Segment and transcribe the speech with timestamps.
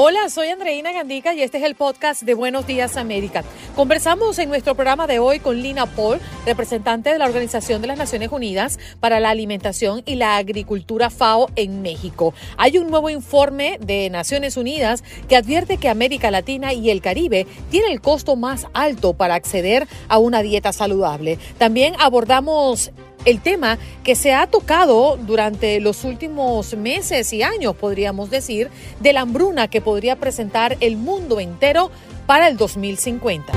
[0.00, 3.42] Hola, soy Andreina Gandica y este es el podcast de Buenos Días América.
[3.74, 7.98] Conversamos en nuestro programa de hoy con Lina Paul, representante de la Organización de las
[7.98, 12.32] Naciones Unidas para la Alimentación y la Agricultura FAO en México.
[12.58, 17.48] Hay un nuevo informe de Naciones Unidas que advierte que América Latina y el Caribe
[17.68, 21.40] tienen el costo más alto para acceder a una dieta saludable.
[21.58, 22.92] También abordamos
[23.24, 29.12] el tema que se ha tocado durante los últimos meses y años, podríamos decir, de
[29.12, 31.90] la hambruna que podría presentar el mundo entero
[32.26, 33.52] para el 2050.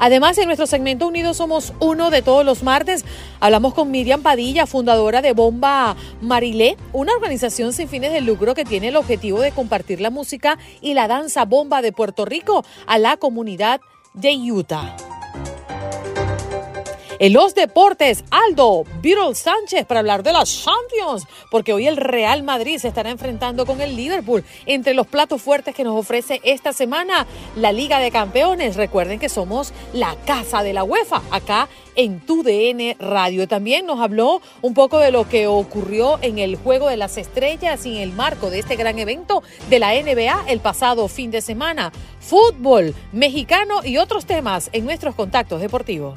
[0.00, 3.04] Además, en nuestro segmento Unidos Somos Uno de todos los martes,
[3.40, 8.64] hablamos con Miriam Padilla, fundadora de Bomba Marilé, una organización sin fines de lucro que
[8.64, 12.98] tiene el objetivo de compartir la música y la danza bomba de Puerto Rico a
[12.98, 13.80] la comunidad
[14.14, 15.07] de Utah.
[17.20, 22.44] En los deportes, Aldo Beatle Sánchez para hablar de las Champions, porque hoy el Real
[22.44, 24.44] Madrid se estará enfrentando con el Liverpool.
[24.66, 28.76] Entre los platos fuertes que nos ofrece esta semana, la Liga de Campeones.
[28.76, 33.48] Recuerden que somos la casa de la UEFA acá en tu DN Radio.
[33.48, 37.84] También nos habló un poco de lo que ocurrió en el Juego de las Estrellas
[37.84, 41.42] y en el marco de este gran evento de la NBA el pasado fin de
[41.42, 41.90] semana.
[42.20, 46.16] Fútbol mexicano y otros temas en nuestros contactos deportivos.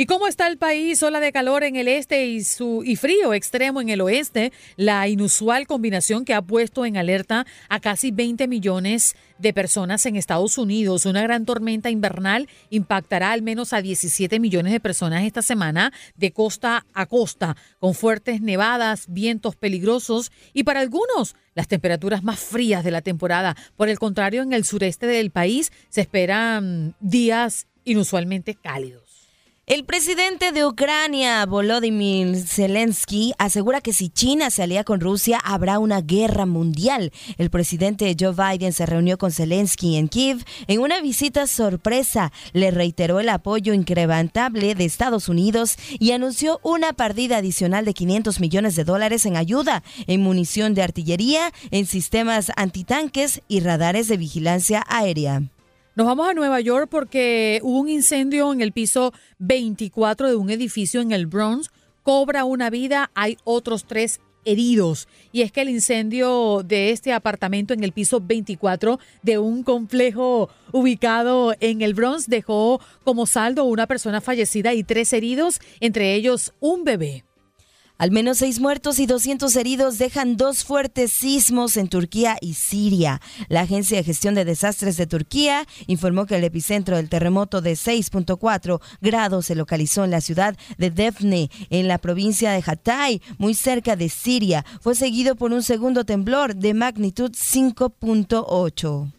[0.00, 1.02] ¿Y cómo está el país?
[1.02, 4.52] Ola de calor en el este y, su, y frío extremo en el oeste.
[4.76, 10.14] La inusual combinación que ha puesto en alerta a casi 20 millones de personas en
[10.14, 11.04] Estados Unidos.
[11.04, 16.30] Una gran tormenta invernal impactará al menos a 17 millones de personas esta semana de
[16.30, 22.84] costa a costa, con fuertes nevadas, vientos peligrosos y para algunos las temperaturas más frías
[22.84, 23.56] de la temporada.
[23.74, 29.07] Por el contrario, en el sureste del país se esperan días inusualmente cálidos.
[29.68, 35.78] El presidente de Ucrania, Volodymyr Zelensky, asegura que si China se alía con Rusia habrá
[35.78, 37.12] una guerra mundial.
[37.36, 42.32] El presidente Joe Biden se reunió con Zelensky en Kiev en una visita sorpresa.
[42.54, 48.40] Le reiteró el apoyo incrementable de Estados Unidos y anunció una partida adicional de 500
[48.40, 54.16] millones de dólares en ayuda, en munición de artillería, en sistemas antitanques y radares de
[54.16, 55.42] vigilancia aérea.
[55.98, 60.48] Nos vamos a Nueva York porque hubo un incendio en el piso 24 de un
[60.48, 61.72] edificio en el Bronx.
[62.04, 65.08] Cobra una vida, hay otros tres heridos.
[65.32, 70.50] Y es que el incendio de este apartamento en el piso 24 de un complejo
[70.70, 76.54] ubicado en el Bronx dejó como saldo una persona fallecida y tres heridos, entre ellos
[76.60, 77.24] un bebé.
[77.98, 83.20] Al menos seis muertos y 200 heridos dejan dos fuertes sismos en Turquía y Siria.
[83.48, 87.72] La Agencia de Gestión de Desastres de Turquía informó que el epicentro del terremoto de
[87.72, 93.54] 6.4 grados se localizó en la ciudad de Defne, en la provincia de Hatay, muy
[93.54, 94.64] cerca de Siria.
[94.80, 99.17] Fue seguido por un segundo temblor de magnitud 5.8.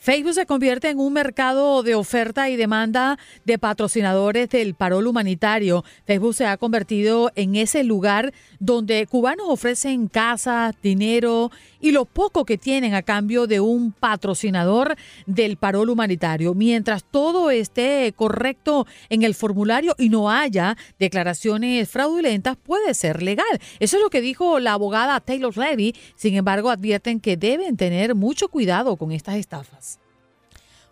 [0.00, 5.84] Facebook se convierte en un mercado de oferta y demanda de patrocinadores del parol humanitario.
[6.06, 11.50] Facebook se ha convertido en ese lugar donde cubanos ofrecen casa, dinero
[11.82, 16.54] y lo poco que tienen a cambio de un patrocinador del parol humanitario.
[16.54, 23.60] Mientras todo esté correcto en el formulario y no haya declaraciones fraudulentas, puede ser legal.
[23.80, 25.94] Eso es lo que dijo la abogada Taylor Levy.
[26.16, 29.99] Sin embargo, advierten que deben tener mucho cuidado con estas estafas.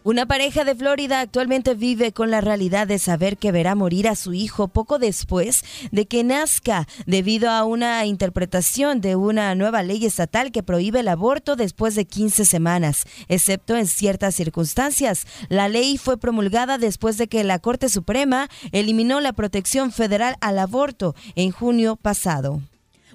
[0.08, 4.14] Una pareja de Florida actualmente vive con la realidad de saber que verá morir a
[4.14, 5.62] su hijo poco después
[5.92, 11.08] de que nazca, debido a una interpretación de una nueva ley estatal que prohíbe el
[11.08, 15.26] aborto después de 15 semanas, excepto en ciertas circunstancias.
[15.50, 20.58] La ley fue promulgada después de que la Corte Suprema eliminó la protección federal al
[20.58, 22.62] aborto en junio pasado.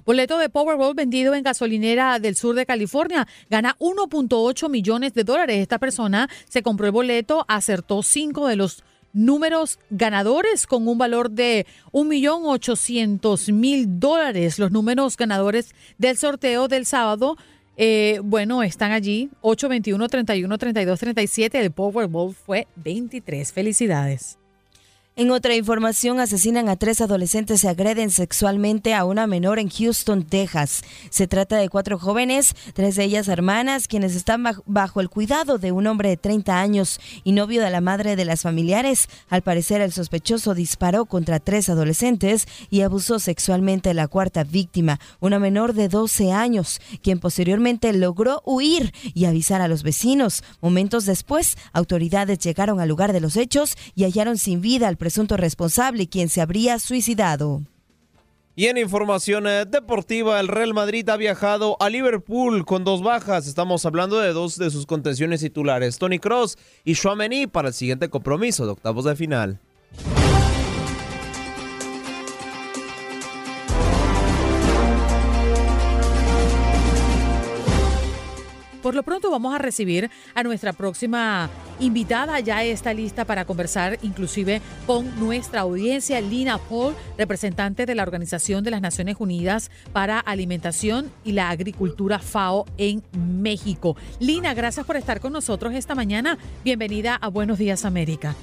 [0.04, 3.26] Boleto de Powerball vendido en gasolinera del sur de California.
[3.48, 5.58] Gana 1.8 millones de dólares.
[5.58, 8.84] Esta persona se compró el boleto, acertó cinco de los
[9.14, 14.58] números ganadores con un valor de 1.800.000 dólares.
[14.58, 17.38] Los números ganadores del sorteo del sábado.
[17.76, 21.60] Eh, bueno, están allí 8, 21, 31, 32, 37.
[21.60, 23.52] El Powerball fue 23.
[23.52, 24.38] Felicidades.
[25.16, 30.24] En otra información, asesinan a tres adolescentes y agreden sexualmente a una menor en Houston,
[30.24, 30.82] Texas.
[31.08, 35.70] Se trata de cuatro jóvenes, tres de ellas hermanas, quienes están bajo el cuidado de
[35.70, 39.08] un hombre de 30 años y novio de la madre de las familiares.
[39.28, 44.98] Al parecer, el sospechoso disparó contra tres adolescentes y abusó sexualmente a la cuarta víctima,
[45.20, 50.42] una menor de 12 años, quien posteriormente logró huir y avisar a los vecinos.
[50.60, 55.36] Momentos después, autoridades llegaron al lugar de los hechos y hallaron sin vida al presunto
[55.36, 57.60] responsable, quien se habría suicidado.
[58.56, 63.46] Y en información eh, deportiva, el Real Madrid ha viajado a Liverpool con dos bajas.
[63.46, 66.56] Estamos hablando de dos de sus contenciones titulares, Tony Cross
[66.86, 69.60] y Chouameni, para el siguiente compromiso de octavos de final.
[78.84, 81.48] Por lo pronto vamos a recibir a nuestra próxima
[81.80, 82.38] invitada.
[82.40, 88.62] Ya está lista para conversar inclusive con nuestra audiencia, Lina Paul, representante de la Organización
[88.62, 93.96] de las Naciones Unidas para Alimentación y la Agricultura FAO en México.
[94.20, 96.36] Lina, gracias por estar con nosotros esta mañana.
[96.62, 98.34] Bienvenida a Buenos Días América.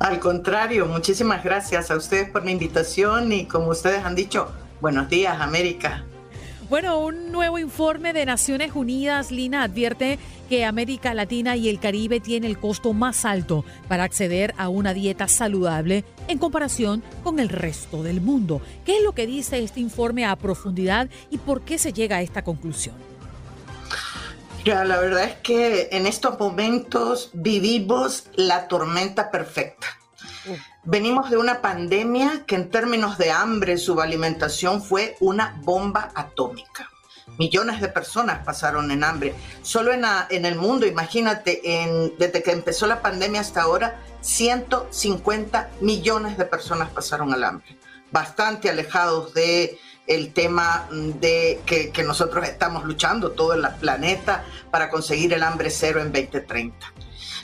[0.00, 4.50] Al contrario, muchísimas gracias a ustedes por la invitación y como ustedes han dicho,
[4.80, 6.02] buenos días América.
[6.68, 10.18] Bueno, un nuevo informe de Naciones Unidas, Lina, advierte
[10.50, 14.92] que América Latina y el Caribe tiene el costo más alto para acceder a una
[14.92, 18.60] dieta saludable en comparación con el resto del mundo.
[18.84, 22.22] ¿Qué es lo que dice este informe a profundidad y por qué se llega a
[22.22, 22.96] esta conclusión?
[24.62, 29.86] Ya, la verdad es que en estos momentos vivimos la tormenta perfecta.
[30.90, 36.88] Venimos de una pandemia que en términos de hambre, subalimentación fue una bomba atómica.
[37.38, 39.34] Millones de personas pasaron en hambre.
[39.60, 46.38] Solo en, el mundo, imagínate, en, desde que empezó la pandemia hasta ahora, 150 millones
[46.38, 47.76] de personas pasaron al hambre.
[48.10, 54.88] Bastante alejados de el tema de que, que nosotros estamos luchando todo el planeta para
[54.88, 56.94] conseguir el hambre cero en 2030.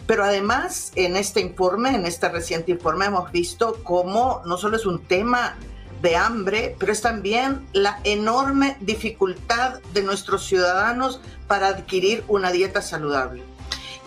[0.07, 4.85] Pero además, en este informe, en este reciente informe, hemos visto cómo no solo es
[4.85, 5.57] un tema
[6.03, 12.83] de hambre, pero es también la enorme dificultad de nuestros ciudadanos para adquirir una dieta
[12.83, 13.43] saludable.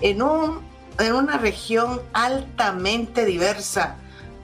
[0.02, 0.62] En, un,
[1.00, 3.96] en una región altamente diversa,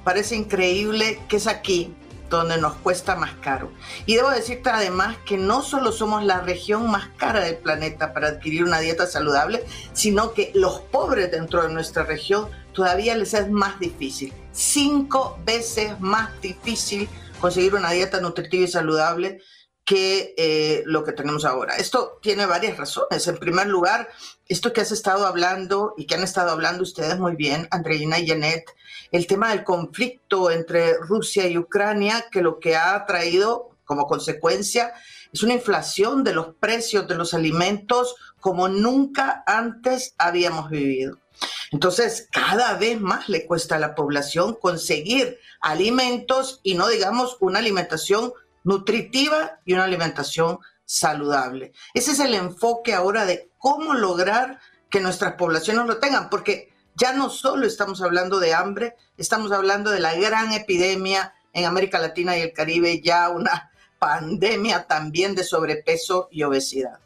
[0.04, 1.94] parece increíble que es aquí
[2.38, 3.72] donde nos cuesta más caro.
[4.06, 8.28] Y debo decirte además que no solo somos la región más cara del planeta para
[8.28, 9.64] adquirir una dieta saludable,
[9.94, 16.00] sino que los pobres dentro de nuestra región todavía les es más difícil, cinco veces
[16.00, 17.08] más difícil
[17.40, 19.42] conseguir una dieta nutritiva y saludable
[19.86, 21.76] que eh, lo que tenemos ahora.
[21.76, 23.28] Esto tiene varias razones.
[23.28, 24.10] En primer lugar,
[24.48, 28.28] esto que has estado hablando y que han estado hablando ustedes muy bien, Andreina y
[28.28, 28.66] Janet,
[29.12, 34.94] el tema del conflicto entre Rusia y Ucrania, que lo que ha traído como consecuencia
[35.34, 41.18] es una inflación de los precios de los alimentos como nunca antes habíamos vivido.
[41.72, 47.60] Entonces, cada vez más le cuesta a la población conseguir alimentos y no digamos una
[47.60, 48.32] alimentación
[48.64, 51.74] nutritiva y una alimentación saludable.
[51.94, 57.14] Ese es el enfoque ahora de cómo lograr que nuestras poblaciones lo tengan, porque ya
[57.14, 62.38] no solo estamos hablando de hambre, estamos hablando de la gran epidemia en América Latina
[62.38, 67.00] y el Caribe, ya una pandemia también de sobrepeso y obesidad.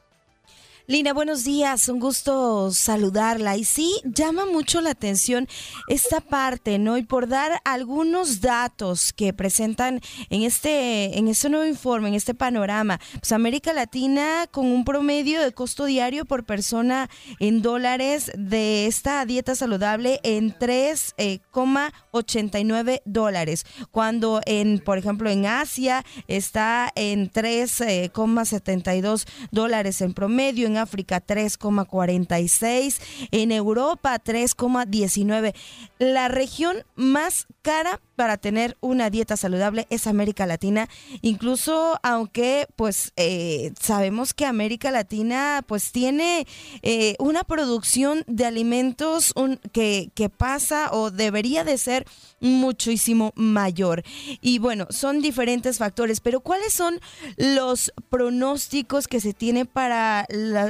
[0.90, 3.58] Lina, buenos días, un gusto saludarla.
[3.58, 5.46] Y sí, llama mucho la atención
[5.90, 6.98] esta parte, ¿no?
[6.98, 12.34] Y por dar algunos datos que presentan en este, en este nuevo informe, en este
[12.34, 17.10] panorama, pues América Latina con un promedio de costo diario por persona
[17.42, 25.48] en dólares de esta dieta saludable en 3,89 eh, dólares, cuando en, por ejemplo, en
[25.48, 35.54] Asia está en 3,72 eh, dólares en promedio, en África 3,46, en Europa 3,19.
[36.00, 40.90] La región más cara para tener una dieta saludable es América Latina,
[41.22, 46.48] incluso aunque pues eh, sabemos que América Latina pues tiene
[46.82, 49.36] eh, una producción de alimentos
[49.72, 52.06] que, que pasa o debería de ser
[52.40, 54.04] muchísimo mayor.
[54.42, 57.00] Y bueno, son diferentes factores, pero ¿cuáles son
[57.38, 60.26] los pronósticos que se tienen para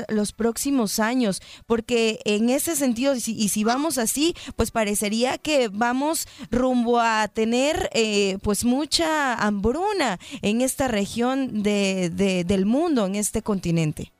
[0.10, 1.42] los próximos años?
[1.66, 7.92] Porque en ese sentido, y si vamos así, pues parecería que vamos rumbo a tener
[7.94, 12.10] eh, pues mucha hambruna en esta región de,
[12.44, 14.12] del mundo, en este continente.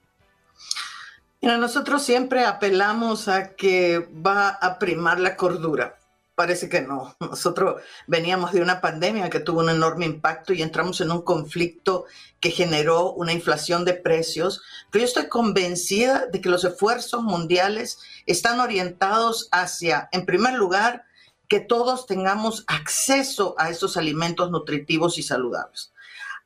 [1.42, 5.96] Mira, nosotros siempre apelamos a que va a primar la cordura.
[6.36, 7.16] Parece que no.
[7.20, 12.06] Nosotros veníamos de una pandemia que tuvo un enorme impacto y entramos en un conflicto
[12.40, 14.62] que generó una inflación de precios.
[14.92, 17.98] Pero yo estoy convencida de que los esfuerzos mundiales
[18.28, 21.07] están orientados hacia, en primer lugar,
[21.48, 25.92] que todos tengamos acceso a esos alimentos nutritivos y saludables.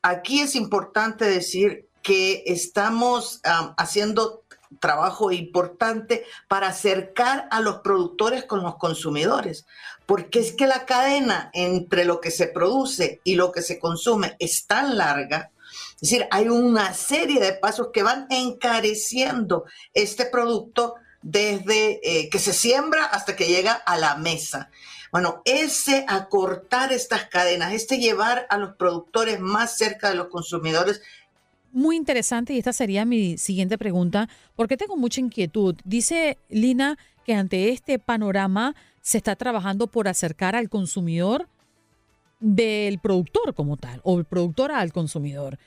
[0.01, 3.41] Aquí es importante decir que estamos
[3.77, 4.43] haciendo
[4.79, 9.65] trabajo importante para acercar a los productores con los consumidores,
[10.05, 14.35] porque es que la cadena entre lo que se produce y lo que se consume
[14.39, 15.51] es tan larga,
[16.01, 22.39] es decir, hay una serie de pasos que van encareciendo este producto desde eh, que
[22.39, 24.69] se siembra hasta que llega a la mesa.
[25.11, 31.01] Bueno, ese acortar estas cadenas, este llevar a los productores más cerca de los consumidores.
[31.73, 35.75] Muy interesante y esta sería mi siguiente pregunta, porque tengo mucha inquietud.
[35.83, 41.47] Dice Lina que ante este panorama se está trabajando por acercar al consumidor
[42.39, 45.59] del productor como tal, o el productor al consumidor.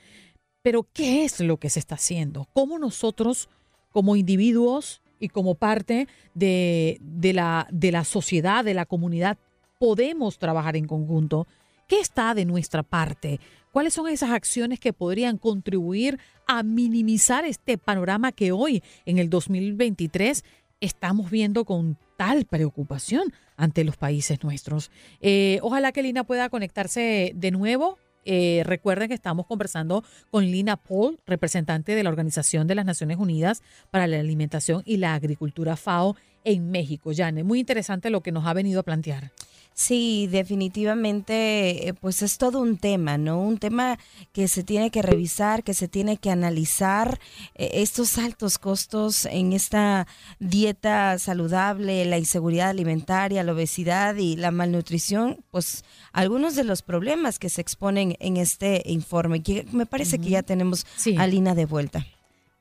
[0.61, 2.47] Pero, ¿qué es lo que se está haciendo?
[2.53, 3.49] ¿Cómo nosotros,
[3.91, 6.99] como individuos, y como parte de,
[7.33, 9.37] la, de la sociedad, de la comunidad,
[9.79, 11.47] podemos trabajar en conjunto.
[11.87, 13.39] ¿Qué está de nuestra parte?
[13.71, 19.29] ¿Cuáles son esas acciones que podrían contribuir a minimizar este panorama que hoy, en el
[19.29, 20.43] 2023,
[20.81, 24.91] estamos viendo con tal preocupación ante los países nuestros?
[25.21, 30.77] Eh, ojalá que Lina pueda conectarse de nuevo eh, recuerden que estamos conversando con Lina
[30.77, 35.75] Paul, representante de la Organización de las Naciones Unidas para la Alimentación y la Agricultura
[35.75, 37.11] FAO en México.
[37.13, 39.31] Jane, muy interesante lo que nos ha venido a plantear.
[39.77, 43.41] Sí, definitivamente, eh, pues es todo un tema, ¿no?
[43.41, 43.99] Un tema
[44.31, 47.19] que se tiene que revisar, que se tiene que analizar.
[47.55, 50.07] Eh, estos altos costos en esta
[50.39, 55.83] dieta saludable, la inseguridad alimentaria, la obesidad y la malnutrición, pues
[56.13, 59.43] algunos de los problemas que se exponen en este informe.
[59.73, 60.85] me parece que ya tenemos
[61.17, 62.07] a Lina de vuelta.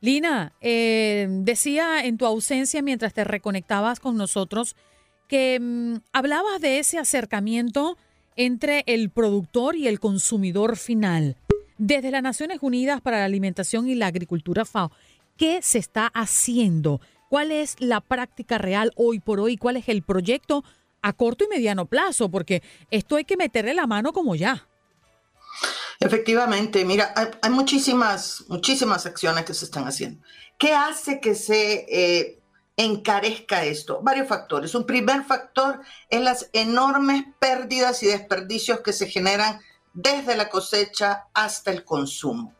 [0.04, 4.76] Lina, eh, decía en tu ausencia mientras te reconectabas con nosotros,
[5.28, 7.96] que mm, hablabas de ese acercamiento
[8.36, 11.38] entre el productor y el consumidor final.
[11.78, 14.92] Desde las Naciones Unidas para la Alimentación y la Agricultura FAO,
[15.38, 17.00] ¿qué se está haciendo?
[17.30, 19.56] ¿Cuál es la práctica real hoy por hoy?
[19.56, 20.64] ¿Cuál es el proyecto
[21.00, 22.30] a corto y mediano plazo?
[22.30, 24.68] Porque esto hay que meterle la mano como ya.
[26.00, 30.24] Efectivamente, mira, hay, muchísimas, muchísimas acciones que se están haciendo.
[30.58, 32.40] ¿Qué hace que se eh,
[32.76, 34.00] encarezca esto?
[34.02, 34.74] Varios factores.
[34.74, 39.60] Un primer factor es las enormes pérdidas y desperdicios que se generan
[39.92, 42.54] desde la cosecha hasta el consumo.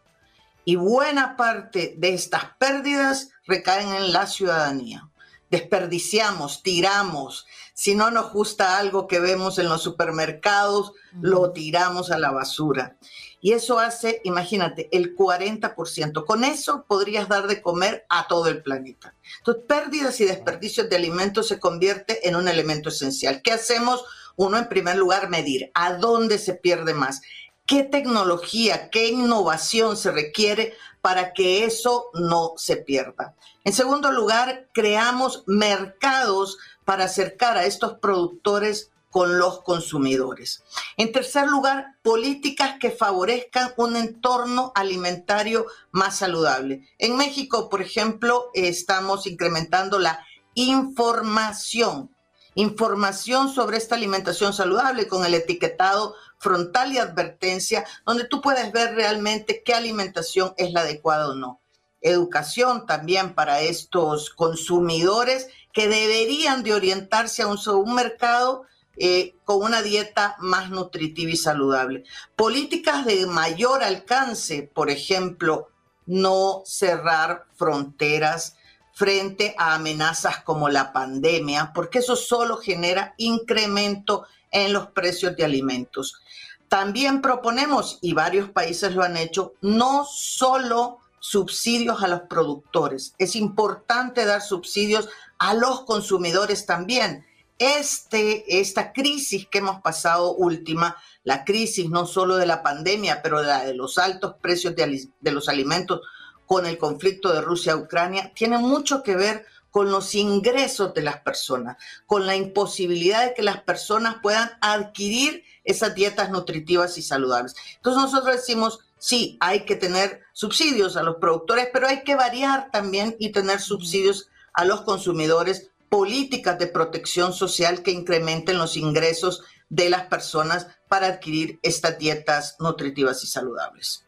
[0.64, 5.08] Y buena parte de estas pérdidas recaen en la ciudadanía.
[5.54, 7.46] Desperdiciamos, tiramos.
[7.74, 12.96] Si no nos gusta algo que vemos en los supermercados, lo tiramos a la basura.
[13.40, 16.24] Y eso hace, imagínate, el 40%.
[16.24, 19.14] Con eso podrías dar de comer a todo el planeta.
[19.38, 23.40] Entonces, pérdidas y desperdicios de alimentos se convierte en un elemento esencial.
[23.40, 24.04] ¿Qué hacemos?
[24.34, 27.22] Uno, en primer lugar, medir a dónde se pierde más.
[27.64, 33.34] ¿Qué tecnología, qué innovación se requiere para que eso no se pierda?
[33.62, 36.56] En segundo lugar, creamos mercados
[36.86, 40.64] para acercar a estos productores con los consumidores.
[40.96, 46.88] En tercer lugar, políticas que favorezcan un entorno alimentario más saludable.
[46.96, 52.08] En México, por ejemplo, estamos incrementando la información,
[52.54, 58.94] información sobre esta alimentación saludable con el etiquetado frontal y advertencia, donde tú puedes ver
[58.94, 61.62] realmente qué alimentación es la adecuada o no.
[62.02, 68.64] Educación también para estos consumidores que deberían de orientarse a un, mercado
[68.98, 72.04] eh, con una dieta más nutritiva y saludable.
[72.36, 75.70] Políticas de mayor alcance, por ejemplo,
[76.04, 78.56] no cerrar fronteras
[78.92, 85.44] frente a amenazas como la pandemia, porque eso solo genera incremento en los precios de
[85.44, 86.20] alimentos.
[86.68, 93.36] También proponemos, y varios países lo han hecho, no solo subsidios a los productores, es
[93.36, 97.24] importante dar subsidios a los consumidores también.
[97.58, 103.42] Este, esta crisis que hemos pasado última, la crisis no solo de la pandemia, pero
[103.42, 106.00] la de los altos precios de, de los alimentos
[106.46, 111.76] con el conflicto de Rusia-Ucrania, tiene mucho que ver con los ingresos de las personas,
[112.06, 117.56] con la imposibilidad de que las personas puedan adquirir esas dietas nutritivas y saludables.
[117.74, 122.70] Entonces nosotros decimos, sí, hay que tener subsidios a los productores, pero hay que variar
[122.70, 129.42] también y tener subsidios a los consumidores, políticas de protección social que incrementen los ingresos
[129.70, 134.04] de las personas para adquirir estas dietas nutritivas y saludables.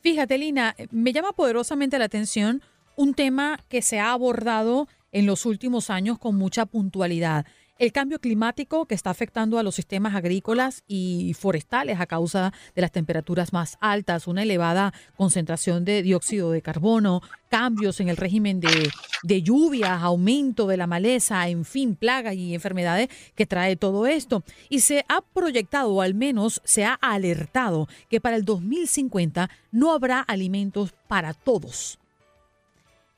[0.00, 2.64] Fíjate, Lina, me llama poderosamente la atención
[2.98, 7.46] un tema que se ha abordado en los últimos años con mucha puntualidad.
[7.78, 12.82] El cambio climático que está afectando a los sistemas agrícolas y forestales a causa de
[12.82, 18.58] las temperaturas más altas, una elevada concentración de dióxido de carbono, cambios en el régimen
[18.58, 24.42] de, lluvias, aumento de la maleza, en fin, plagas y enfermedades que trae todo esto.
[24.68, 29.92] Y se ha proyectado, o al menos se ha alertado, que para el 2050 no
[29.92, 32.00] habrá alimentos para todos.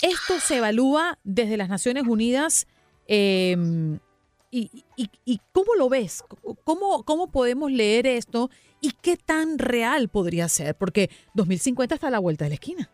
[0.03, 2.67] Esto se evalúa desde las Naciones Unidas.
[3.07, 3.57] Eh,
[4.53, 6.25] ¿Y, y, cómo lo ves?
[6.65, 8.51] ¿Cómo, ¿Cómo podemos leer esto?
[8.81, 10.75] ¿Y qué tan real podría ser?
[10.75, 12.91] Porque 2050 está a la vuelta de la esquina.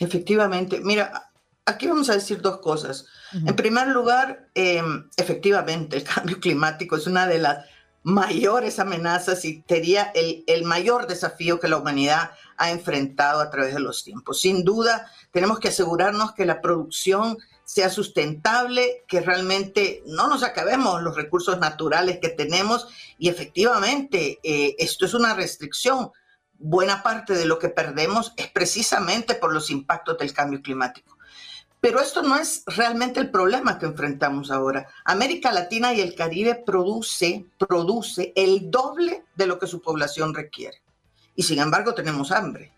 [0.00, 0.80] Efectivamente.
[0.82, 1.30] Mira,
[1.66, 3.06] aquí vamos a decir dos cosas.
[3.32, 7.66] En primer lugar, em, efectivamente, el cambio climático es una de las
[8.04, 13.74] mayores amenazas y sería el, el mayor desafío que la humanidad ha enfrentado a través
[13.74, 14.40] de los tiempos.
[14.40, 21.02] Sin duda, tenemos que asegurarnos que la producción sea sustentable, que realmente no nos acabemos
[21.02, 26.10] los recursos naturales que tenemos y efectivamente eh, esto es una restricción.
[26.58, 31.13] Buena parte de lo que perdemos es precisamente por los impactos del cambio climático.
[31.84, 34.88] Pero esto no es realmente el problema que enfrentamos ahora.
[35.04, 40.80] América Latina y el Caribe produce, produce el doble de lo que su población requiere.
[41.36, 42.72] Y sin embargo tenemos hambre.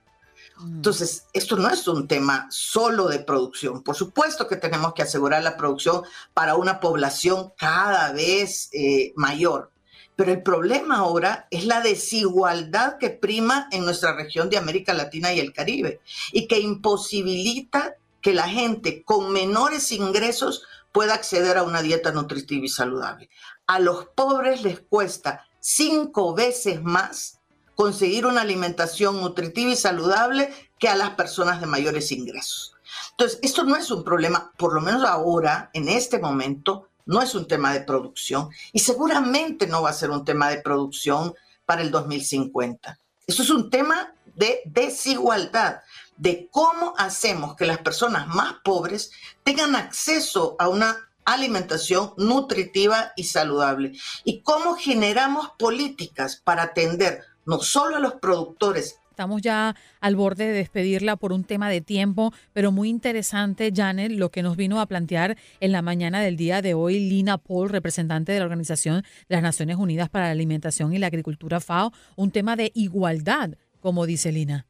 [0.61, 3.85] Entonces, esto no es un tema solo de producción.
[3.85, 6.03] Por supuesto que tenemos que asegurar la producción
[6.35, 9.71] para una población cada vez eh, mayor.
[10.17, 15.33] Pero el problema ahora es la desigualdad que prima en nuestra región de América Latina
[15.33, 16.01] y el Caribe
[16.33, 17.95] y que imposibilita
[18.27, 23.31] que la gente con menores ingresos pueda acceder a una dieta nutritiva y saludable.
[23.69, 27.39] A los pobres les cuesta cinco veces más
[27.77, 32.75] conseguir una alimentación nutritiva y saludable que a las personas de mayores ingresos.
[33.13, 37.33] Entonces, esto no es un problema, por lo menos ahora, en este momento, no es
[37.37, 41.33] un tema de producción y seguramente no va a ser un tema de producción
[41.65, 42.99] para el 2050.
[43.29, 45.81] Esto es un tema de desigualdad,
[46.17, 49.11] de cómo hacemos que las personas más pobres
[49.45, 53.93] tengan acceso a una alimentación nutritiva y saludable
[54.25, 58.99] y cómo generamos políticas para atender no solo a los productores.
[59.11, 64.13] Estamos ya al borde de despedirla por un tema de tiempo, pero muy interesante, Janet,
[64.13, 67.71] lo que nos vino a plantear en la mañana del día de hoy Lina Paul,
[67.71, 71.95] representante de la Organización de las Naciones Unidas para la Alimentación y la Agricultura FAO,
[72.15, 74.67] un tema de igualdad, como dice Lina.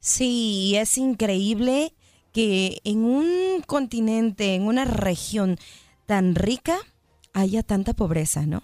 [0.00, 1.94] Sí, es increíble
[2.32, 5.58] que en un continente, en una región
[6.06, 6.78] tan rica,
[7.32, 8.62] haya tanta pobreza, ¿no?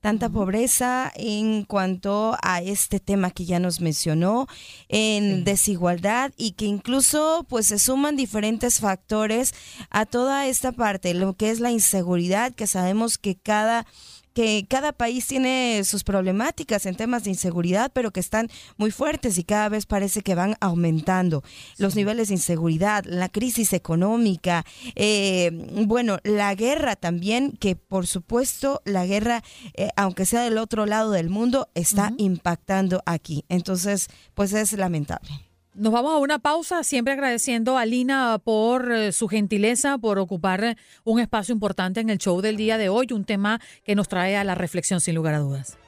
[0.00, 4.46] tanta pobreza en cuanto a este tema que ya nos mencionó,
[4.88, 9.54] en desigualdad y que incluso pues se suman diferentes factores
[9.90, 13.86] a toda esta parte, lo que es la inseguridad, que sabemos que cada
[14.34, 19.38] que cada país tiene sus problemáticas en temas de inseguridad, pero que están muy fuertes
[19.38, 21.42] y cada vez parece que van aumentando.
[21.78, 24.64] Los niveles de inseguridad, la crisis económica,
[24.94, 25.50] eh,
[25.86, 29.42] bueno, la guerra también, que por supuesto la guerra,
[29.74, 33.44] eh, aunque sea del otro lado del mundo, está impactando aquí.
[33.48, 35.49] Entonces, pues es lamentable.
[35.74, 40.64] Nos vamos a una pausa, siempre agradeciendo a Lina por eh, su gentileza, por ocupar
[40.64, 44.08] eh, un espacio importante en el show del día de hoy, un tema que nos
[44.08, 45.78] trae a la reflexión sin lugar a dudas.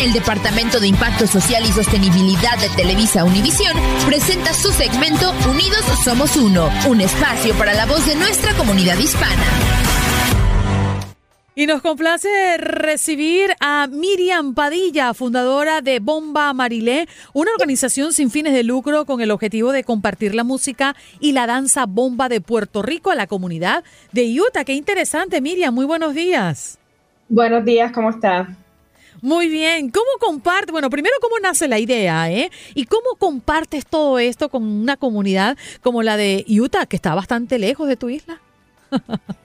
[0.00, 6.36] El Departamento de Impacto Social y Sostenibilidad de Televisa Univisión presenta su segmento Unidos Somos
[6.36, 9.89] Uno, un espacio para la voz de nuestra comunidad hispana.
[11.60, 18.54] Y nos complace recibir a Miriam Padilla, fundadora de Bomba Marilé, una organización sin fines
[18.54, 22.80] de lucro con el objetivo de compartir la música y la danza bomba de Puerto
[22.80, 24.64] Rico a la comunidad de Utah.
[24.64, 25.74] Qué interesante, Miriam.
[25.74, 26.78] Muy buenos días.
[27.28, 28.56] Buenos días, ¿cómo está?
[29.20, 29.90] Muy bien.
[29.90, 30.72] ¿Cómo comparte?
[30.72, 32.32] Bueno, primero, ¿cómo nace la idea?
[32.32, 32.50] Eh?
[32.74, 37.58] ¿Y cómo compartes todo esto con una comunidad como la de Utah, que está bastante
[37.58, 38.40] lejos de tu isla?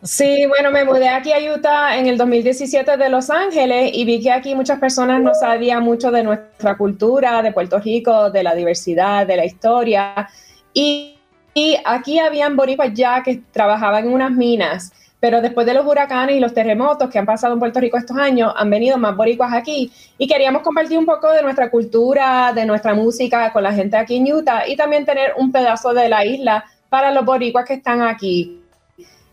[0.03, 4.21] Sí, bueno, me mudé aquí a Utah en el 2017 de Los Ángeles y vi
[4.21, 8.53] que aquí muchas personas no sabían mucho de nuestra cultura, de Puerto Rico, de la
[8.53, 10.29] diversidad, de la historia.
[10.73, 11.17] Y,
[11.53, 14.91] y aquí habían boricuas ya que trabajaban en unas minas
[15.25, 18.15] pero después de los huracanes y los terremotos que han pasado en Puerto Rico estos
[18.15, 22.63] años, han venido más boricuas aquí y queríamos compartir un poco de nuestra cultura, de
[22.63, 26.23] nuestra música con la gente aquí en Utah y también tener un pedazo de la
[26.23, 28.61] isla para los boricuas que están aquí.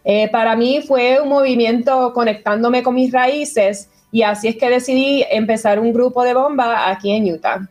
[0.04, 5.24] Eh, para mí fue un movimiento conectándome con mis raíces y así es que decidí
[5.30, 7.68] empezar un grupo de bomba aquí en Utah.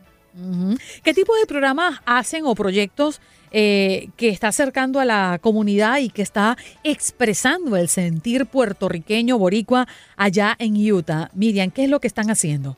[1.02, 3.20] ¿Qué tipo de programas hacen o proyectos
[3.54, 9.86] eh, que está acercando a la comunidad y que está expresando el sentir puertorriqueño boricua
[10.16, 11.30] allá en Utah.
[11.34, 12.76] Miriam, ¿qué es lo que están haciendo?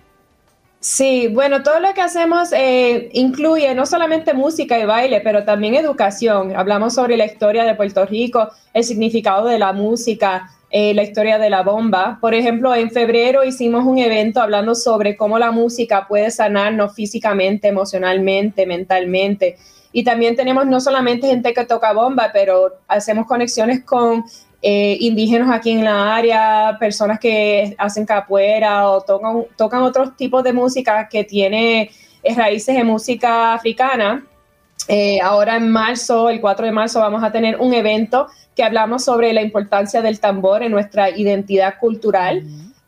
[0.84, 5.74] Sí, bueno, todo lo que hacemos eh, incluye no solamente música y baile, pero también
[5.76, 6.54] educación.
[6.54, 11.38] Hablamos sobre la historia de Puerto Rico, el significado de la música, eh, la historia
[11.38, 12.18] de la bomba.
[12.20, 17.68] Por ejemplo, en febrero hicimos un evento hablando sobre cómo la música puede sanarnos físicamente,
[17.68, 19.56] emocionalmente, mentalmente.
[19.90, 24.22] Y también tenemos no solamente gente que toca bomba, pero hacemos conexiones con
[24.66, 30.42] eh, indígenas aquí en la área, personas que hacen capoeira o tocan, tocan otros tipos
[30.42, 31.90] de música que tiene
[32.22, 34.24] eh, raíces de música africana.
[34.88, 39.04] Eh, ahora en marzo, el 4 de marzo, vamos a tener un evento que hablamos
[39.04, 42.42] sobre la importancia del tambor en nuestra identidad cultural.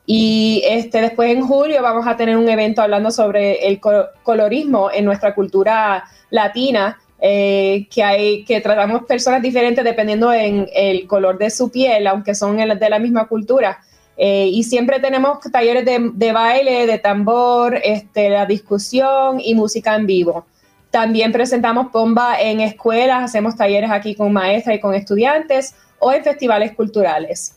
[0.06, 3.80] Y este, después en julio vamos a tener un evento hablando sobre el
[4.22, 11.06] colorismo en nuestra cultura latina, eh, que hay que tratamos personas diferentes dependiendo en el
[11.06, 13.80] color de su piel, aunque son de la misma cultura.
[14.18, 20.06] Eh, y siempre tenemos talleres de, baile, de tambor, este, la discusión y música en
[20.06, 20.46] vivo.
[20.90, 26.24] También presentamos bomba en escuelas, hacemos talleres aquí con maestras y con estudiantes o en
[26.24, 27.56] festivales culturales.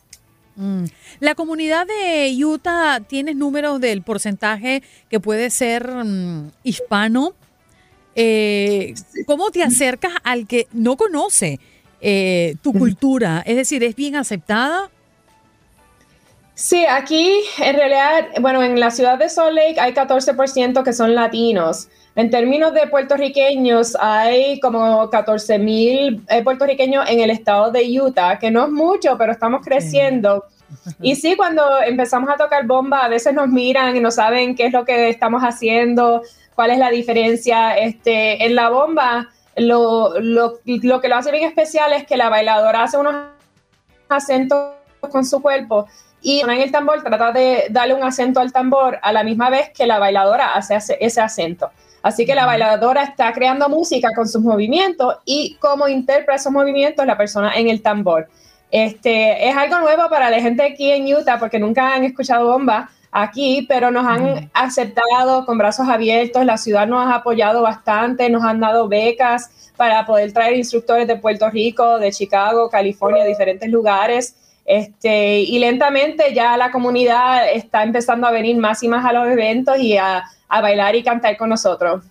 [0.55, 0.85] Mm.
[1.21, 7.33] La comunidad de Utah, ¿tienes números del porcentaje que puede ser mm, hispano?
[8.21, 11.57] Eh, ¿Cómo te acercas al que no conoce
[12.01, 13.41] eh, tu cultura?
[13.45, 14.89] Es decir, ¿es bien aceptada?
[16.53, 21.15] Sí, aquí en realidad, bueno, en la ciudad de Salt Lake hay 14% que son
[21.15, 21.87] latinos.
[22.17, 28.37] En términos de puertorriqueños, hay como 14 mil eh, puertorriqueños en el estado de Utah,
[28.37, 30.43] que no es mucho, pero estamos creciendo.
[31.01, 34.65] Y sí, cuando empezamos a tocar bomba, a veces nos miran y no saben qué
[34.65, 36.21] es lo que estamos haciendo
[36.59, 37.77] cuál es la diferencia.
[37.77, 42.27] Este, en la bomba, lo, lo, lo que lo hace bien especial es que la
[42.27, 43.15] bailadora hace unos
[44.09, 44.73] acentos
[45.09, 45.87] con su cuerpo
[46.21, 49.69] y en el tambor trata de darle un acento al tambor a la misma vez
[49.69, 51.69] que la bailadora hace ese acento.
[52.03, 57.05] Así que la bailadora está creando música con sus movimientos y cómo interpreta esos movimientos
[57.05, 58.27] la persona en el tambor.
[58.69, 62.89] Este, es algo nuevo para la gente aquí en Utah porque nunca han escuchado bomba
[63.11, 68.43] aquí, pero nos han aceptado con brazos abiertos, la ciudad nos ha apoyado bastante, nos
[68.43, 74.35] han dado becas para poder traer instructores de Puerto Rico, de Chicago, California, diferentes lugares.
[74.65, 79.27] Este, y lentamente ya la comunidad está empezando a venir más y más a los
[79.27, 82.03] eventos y a, a bailar y cantar con nosotros.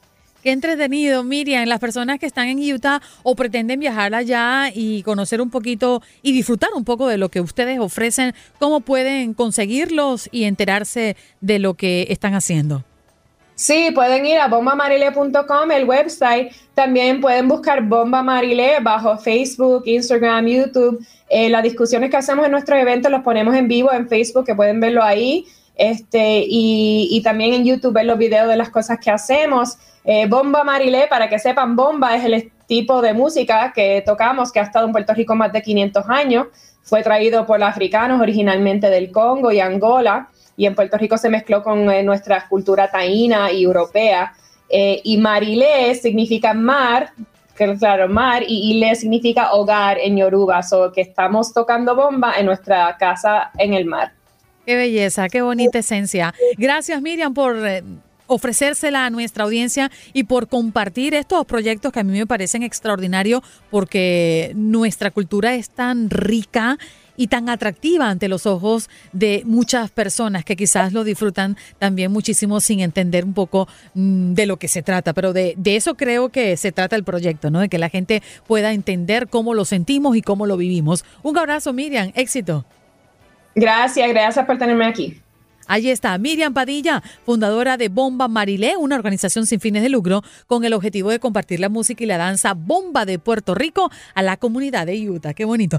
[0.51, 1.67] Entretenido, Miriam.
[1.67, 6.33] Las personas que están en Utah o pretenden viajar allá y conocer un poquito y
[6.33, 11.75] disfrutar un poco de lo que ustedes ofrecen, ¿cómo pueden conseguirlos y enterarse de lo
[11.75, 12.83] que están haciendo?
[13.57, 16.53] Sí, pueden ir a bombamarile.com, el website.
[16.73, 21.05] También pueden buscar Bomba Marile bajo Facebook, Instagram, YouTube.
[21.29, 24.55] Eh, las discusiones que hacemos en nuestros eventos los ponemos en vivo en Facebook, que
[24.55, 25.45] pueden verlo ahí.
[25.79, 29.79] Este, y, también en YouTube ver los videos de las cosas que hacemos.
[30.05, 34.59] Eh, bomba Marilé, para que sepan, bomba es el tipo de música que tocamos que
[34.59, 36.49] ha estado en Puerto Rico más de 500 años.
[36.83, 41.31] Fue traído por los africanos originalmente del Congo y Angola y en Puerto Rico se
[41.31, 44.35] mezcló con eh, nuestra cultura taína y europea.
[44.69, 47.13] Eh, y Marilé significa mar,
[47.79, 52.97] claro, mar, y Ile significa hogar en Yoruba, so que estamos tocando bomba en nuestra
[52.99, 54.18] casa en el mar.
[54.69, 56.35] Qué belleza, qué bonita esencia.
[56.59, 57.57] Gracias Miriam por
[58.27, 63.41] ofrecérsela a nuestra audiencia y por compartir estos proyectos que a mí me parecen extraordinarios
[63.71, 66.77] porque nuestra cultura es tan rica
[67.17, 72.61] y tan atractiva ante los ojos de muchas personas que quizás lo disfrutan también muchísimo
[72.61, 75.15] sin entender un poco mm, de lo que se trata.
[75.15, 77.61] Pero de, de eso creo que se trata el proyecto, ¿no?
[77.61, 81.07] De que la gente pueda entender cómo lo sentimos y cómo lo vivimos.
[81.23, 82.13] Un abrazo, Miriam.
[82.15, 82.67] Éxito.
[83.59, 85.21] Gracias, gracias por tenerme aquí.
[85.67, 90.65] Allí está Miriam Padilla, fundadora de Bomba Marilé, una organización sin fines de lucro con
[90.65, 94.39] el objetivo de compartir la música y la danza bomba de Puerto Rico a la
[94.39, 95.35] comunidad de Utah.
[95.35, 95.79] Qué bonito.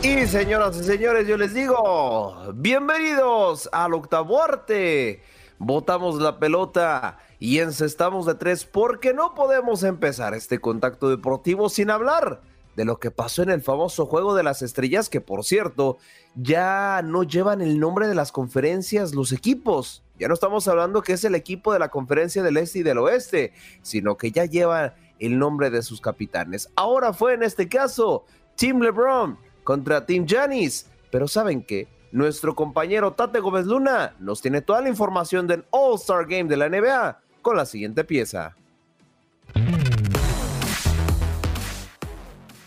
[0.00, 5.22] Y señoras y señores, yo les digo, bienvenidos al octavo arte.
[5.58, 11.90] Botamos la pelota y encestamos de tres porque no podemos empezar este contacto deportivo sin
[11.90, 12.42] hablar
[12.76, 15.98] de lo que pasó en el famoso Juego de las Estrellas, que por cierto,
[16.36, 20.04] ya no llevan el nombre de las conferencias los equipos.
[20.16, 22.98] Ya no estamos hablando que es el equipo de la conferencia del Este y del
[22.98, 26.70] Oeste, sino que ya lleva el nombre de sus capitanes.
[26.76, 30.86] Ahora fue en este caso Team LeBron contra Team Janis.
[31.10, 31.88] Pero ¿saben qué?
[32.10, 36.70] Nuestro compañero Tate Gómez Luna nos tiene toda la información del All-Star Game de la
[36.70, 38.56] NBA con la siguiente pieza.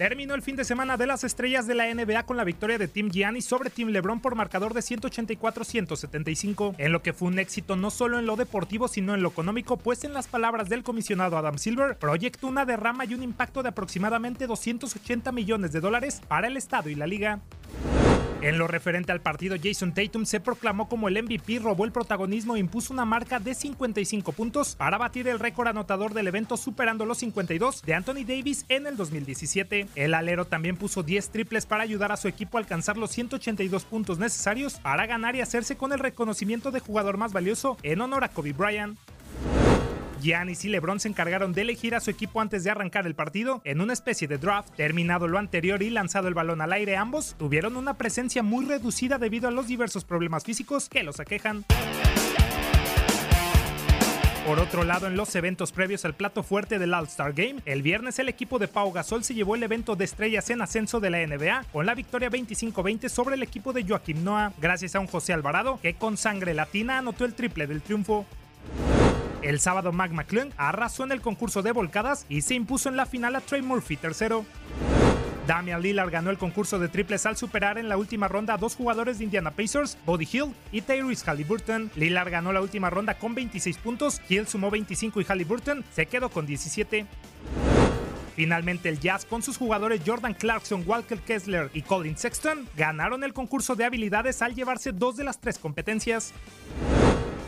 [0.01, 2.87] Terminó el fin de semana de las estrellas de la NBA con la victoria de
[2.87, 7.75] Team Giannis sobre Team LeBron por marcador de 184-175, en lo que fue un éxito
[7.75, 11.37] no solo en lo deportivo sino en lo económico, pues en las palabras del comisionado
[11.37, 16.47] Adam Silver, proyectó una derrama y un impacto de aproximadamente 280 millones de dólares para
[16.47, 17.39] el Estado y la liga.
[18.41, 22.55] En lo referente al partido, Jason Tatum se proclamó como el MVP, robó el protagonismo
[22.55, 27.05] e impuso una marca de 55 puntos para batir el récord anotador del evento, superando
[27.05, 29.89] los 52 de Anthony Davis en el 2017.
[29.93, 33.83] El alero también puso 10 triples para ayudar a su equipo a alcanzar los 182
[33.83, 38.23] puntos necesarios para ganar y hacerse con el reconocimiento de jugador más valioso en honor
[38.23, 38.97] a Kobe Bryant.
[40.21, 43.61] Giannis y LeBron se encargaron de elegir a su equipo antes de arrancar el partido
[43.63, 44.73] en una especie de draft.
[44.75, 49.17] Terminado lo anterior y lanzado el balón al aire, ambos tuvieron una presencia muy reducida
[49.17, 51.65] debido a los diversos problemas físicos que los aquejan.
[54.45, 58.17] Por otro lado, en los eventos previos al plato fuerte del All-Star Game, el viernes
[58.17, 61.25] el equipo de Pau Gasol se llevó el evento de estrellas en ascenso de la
[61.25, 65.31] NBA con la victoria 25-20 sobre el equipo de Joaquim Noah, gracias a un José
[65.31, 68.25] Alvarado que con sangre latina anotó el triple del triunfo.
[69.41, 73.07] El sábado Mac McClung arrasó en el concurso de volcadas y se impuso en la
[73.07, 74.45] final a Trey Murphy tercero.
[75.47, 78.75] Damian Lillard ganó el concurso de triples al superar en la última ronda a dos
[78.75, 81.89] jugadores de Indiana Pacers, Body Hill y Tyrese Halliburton.
[81.95, 86.29] Lillard ganó la última ronda con 26 puntos, Hill sumó 25 y Halliburton se quedó
[86.29, 87.07] con 17.
[88.35, 93.33] Finalmente el Jazz con sus jugadores Jordan Clarkson, Walker Kessler y Colin Sexton ganaron el
[93.33, 96.31] concurso de habilidades al llevarse dos de las tres competencias.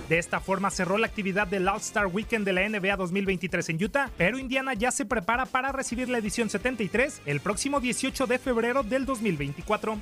[0.10, 4.10] De esta forma cerró la actividad del All-Star Weekend de la NBA 2023 en Utah,
[4.18, 8.84] pero Indiana ya se prepara para recibir la edición 73 el próximo 18 de febrero
[8.84, 9.98] del 2024.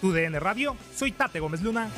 [0.00, 1.90] Tu DN Radio, soy Tate Gómez Luna.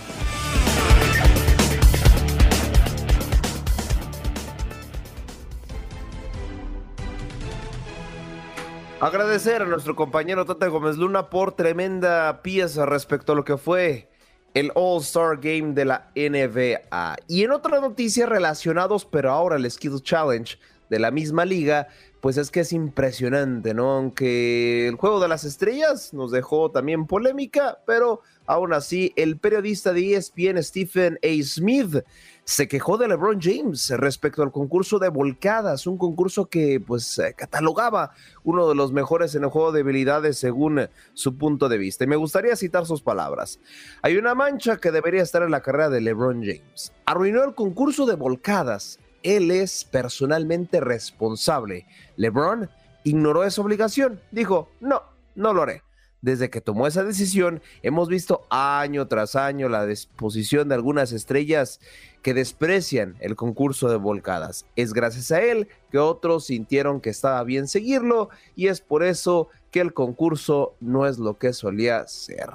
[9.00, 14.08] Agradecer a nuestro compañero Tate Gómez Luna por tremenda pieza respecto a lo que fue
[14.54, 17.16] el All-Star Game de la NBA.
[17.28, 20.56] Y en otras noticias relacionados, pero ahora el Skills Challenge
[20.88, 21.88] de la misma liga,
[22.20, 23.92] pues es que es impresionante, ¿no?
[23.92, 29.92] Aunque el juego de las estrellas nos dejó también polémica, pero aún así el periodista
[29.92, 31.42] de ESPN Stephen A.
[31.42, 31.96] Smith
[32.44, 37.34] se quejó de LeBron James respecto al concurso de volcadas, un concurso que pues eh,
[37.36, 42.04] catalogaba uno de los mejores en el juego de habilidades según su punto de vista.
[42.04, 43.60] Y me gustaría citar sus palabras.
[44.02, 46.92] Hay una mancha que debería estar en la carrera de LeBron James.
[47.06, 48.98] Arruinó el concurso de volcadas.
[49.22, 51.86] Él es personalmente responsable.
[52.16, 52.68] LeBron
[53.04, 54.20] ignoró esa obligación.
[54.30, 55.02] Dijo, no,
[55.34, 55.82] no lo haré
[56.24, 61.80] desde que tomó esa decisión, hemos visto año tras año la disposición de algunas estrellas
[62.22, 64.64] que desprecian el concurso de volcadas.
[64.74, 69.50] Es gracias a él que otros sintieron que estaba bien seguirlo y es por eso
[69.70, 72.48] que el concurso no es lo que solía ser.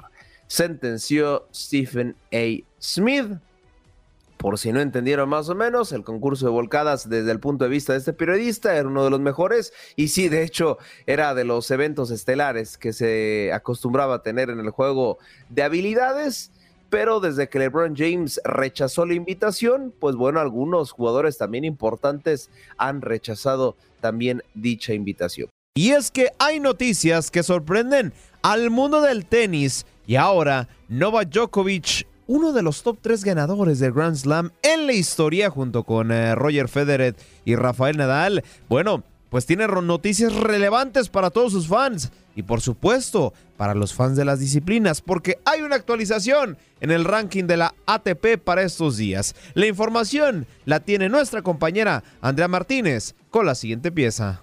[0.48, 2.66] sentenció Stephen A.
[2.80, 3.38] Smith.
[4.40, 7.70] Por si no entendieron más o menos, el concurso de volcadas desde el punto de
[7.70, 11.44] vista de este periodista era uno de los mejores y sí, de hecho, era de
[11.44, 15.18] los eventos estelares que se acostumbraba a tener en el juego
[15.50, 16.52] de habilidades.
[16.88, 22.48] Pero desde que LeBron James rechazó la invitación, pues bueno, algunos jugadores también importantes
[22.78, 25.50] han rechazado también dicha invitación.
[25.76, 32.06] Y es que hay noticias que sorprenden al mundo del tenis y ahora Novak Djokovic
[32.30, 36.36] uno de los top tres ganadores del Grand Slam en la historia junto con eh,
[36.36, 38.44] Roger Federer y Rafael Nadal.
[38.68, 44.16] Bueno, pues tiene noticias relevantes para todos sus fans y por supuesto para los fans
[44.16, 48.96] de las disciplinas porque hay una actualización en el ranking de la ATP para estos
[48.96, 49.34] días.
[49.54, 54.40] La información la tiene nuestra compañera Andrea Martínez con la siguiente pieza.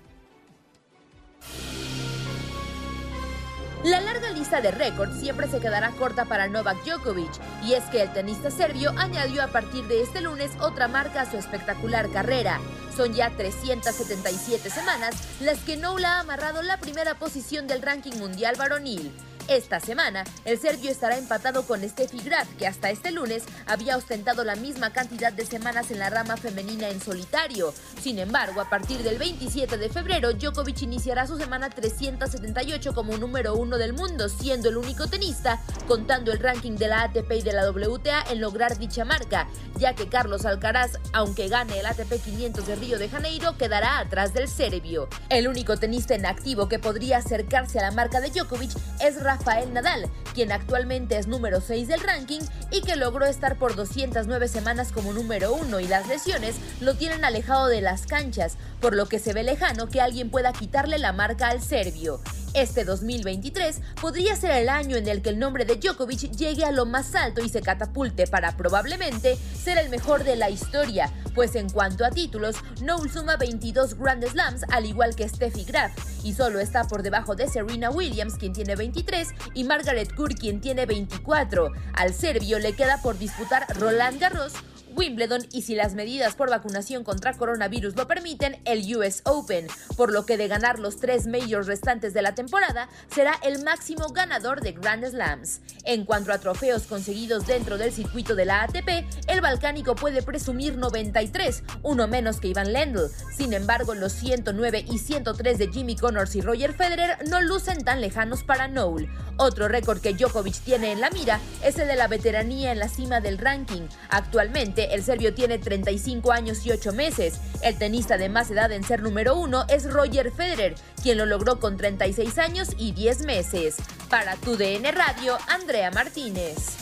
[4.47, 7.31] Lista de récords siempre se quedará corta para Novak Djokovic,
[7.65, 11.29] y es que el tenista serbio añadió a partir de este lunes otra marca a
[11.29, 12.61] su espectacular carrera.
[12.95, 18.55] Son ya 377 semanas las que Noula ha amarrado la primera posición del ranking mundial
[18.57, 19.11] varonil.
[19.49, 24.43] Esta semana, el serbio estará empatado con Steffi Graf, que hasta este lunes había ostentado
[24.43, 27.73] la misma cantidad de semanas en la rama femenina en solitario.
[28.01, 33.55] Sin embargo, a partir del 27 de febrero, Djokovic iniciará su semana 378 como número
[33.55, 37.53] uno del mundo, siendo el único tenista, contando el ranking de la ATP y de
[37.53, 42.67] la WTA, en lograr dicha marca, ya que Carlos Alcaraz, aunque gane el ATP 500
[42.67, 45.07] de Río de Janeiro, quedará atrás del serbio.
[45.29, 49.36] El único tenista en activo que podría acercarse a la marca de Djokovic es Rafa
[49.37, 54.47] Rafael Nadal, quien actualmente es número 6 del ranking y que logró estar por 209
[54.47, 59.07] semanas como número 1 y las lesiones lo tienen alejado de las canchas, por lo
[59.07, 62.21] que se ve lejano que alguien pueda quitarle la marca al serbio.
[62.53, 66.71] Este 2023 podría ser el año en el que el nombre de Djokovic llegue a
[66.71, 71.55] lo más alto y se catapulte para probablemente ser el mejor de la historia, pues
[71.55, 75.91] en cuanto a títulos, Noel suma 22 Grand Slams al igual que Steffi Graf
[76.23, 80.59] y solo está por debajo de Serena Williams quien tiene 23 y Margaret Court quien
[80.59, 81.71] tiene 24.
[81.93, 84.53] Al serbio le queda por disputar Roland Garros,
[84.97, 90.11] Wimbledon y si las medidas por vacunación contra coronavirus lo permiten, el US Open, por
[90.11, 94.61] lo que de ganar los tres majors restantes de la temporada, será el máximo ganador
[94.61, 95.61] de Grand Slams.
[95.83, 100.77] En cuanto a trofeos conseguidos dentro del circuito de la ATP, el balcánico puede presumir
[100.77, 103.11] 93, uno menos que Ivan Lendl.
[103.35, 108.01] Sin embargo, los 109 y 103 de Jimmy Connors y Roger Federer no lucen tan
[108.01, 109.07] lejanos para Noel.
[109.37, 112.89] Otro récord que Djokovic tiene en la mira es el de la veteranía en la
[112.89, 113.83] cima del ranking.
[114.09, 117.39] Actualmente, el serbio tiene 35 años y 8 meses.
[117.61, 121.59] El tenista de más edad en ser número uno es Roger Federer, quien lo logró
[121.59, 123.77] con 36 años y 10 meses.
[124.09, 126.77] Para tu DN Radio, Andrea Martínez.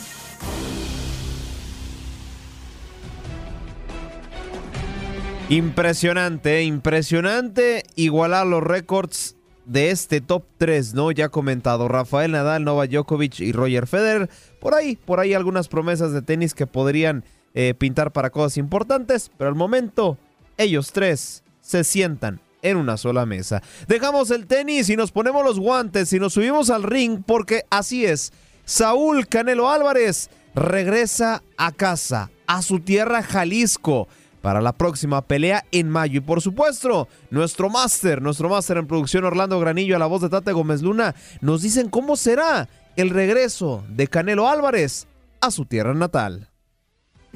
[5.48, 11.10] Impresionante, impresionante igualar los récords de este top 3, ¿no?
[11.12, 14.30] Ya comentado, Rafael Nadal, Novak Djokovic y Roger Federer.
[14.60, 17.24] Por ahí, por ahí algunas promesas de tenis que podrían
[17.58, 20.18] eh, pintar para cosas importantes, pero al momento
[20.58, 23.62] ellos tres se sientan en una sola mesa.
[23.88, 28.04] Dejamos el tenis y nos ponemos los guantes y nos subimos al ring porque así
[28.04, 28.34] es.
[28.66, 34.06] Saúl Canelo Álvarez regresa a casa, a su tierra Jalisco,
[34.42, 36.18] para la próxima pelea en mayo.
[36.18, 40.28] Y por supuesto, nuestro máster, nuestro máster en producción Orlando Granillo a la voz de
[40.28, 45.06] Tate Gómez Luna, nos dicen cómo será el regreso de Canelo Álvarez
[45.40, 46.50] a su tierra natal.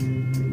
[0.00, 0.49] Thank you.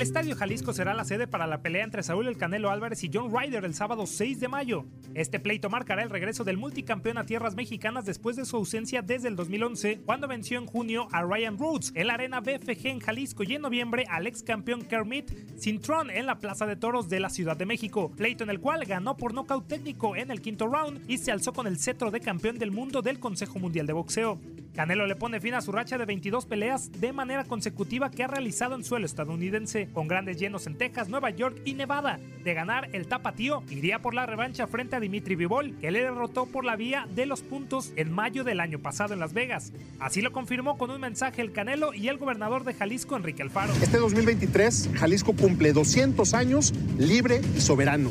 [0.00, 3.10] El Estadio Jalisco será la sede para la pelea entre Saúl El Canelo Álvarez y
[3.12, 4.86] John Ryder el sábado 6 de mayo.
[5.12, 9.28] Este pleito marcará el regreso del multicampeón a tierras mexicanas después de su ausencia desde
[9.28, 13.42] el 2011, cuando venció en junio a Ryan Rhodes en la arena BFG en Jalisco
[13.42, 17.28] y en noviembre al ex campeón Kermit Cintrón en la Plaza de Toros de la
[17.28, 21.02] Ciudad de México, pleito en el cual ganó por nocaut técnico en el quinto round
[21.10, 24.40] y se alzó con el cetro de campeón del mundo del Consejo Mundial de Boxeo.
[24.72, 28.28] Canelo le pone fin a su racha de 22 peleas de manera consecutiva que ha
[28.28, 32.18] realizado en suelo estadounidense con grandes llenos en Texas, Nueva York y Nevada.
[32.44, 36.46] De ganar el tapatío, iría por la revancha frente a Dimitri Vivol, que le derrotó
[36.46, 39.72] por la vía de los puntos en mayo del año pasado en Las Vegas.
[39.98, 43.72] Así lo confirmó con un mensaje el Canelo y el gobernador de Jalisco, Enrique Alfaro.
[43.82, 48.10] Este 2023, Jalisco cumple 200 años libre y soberano.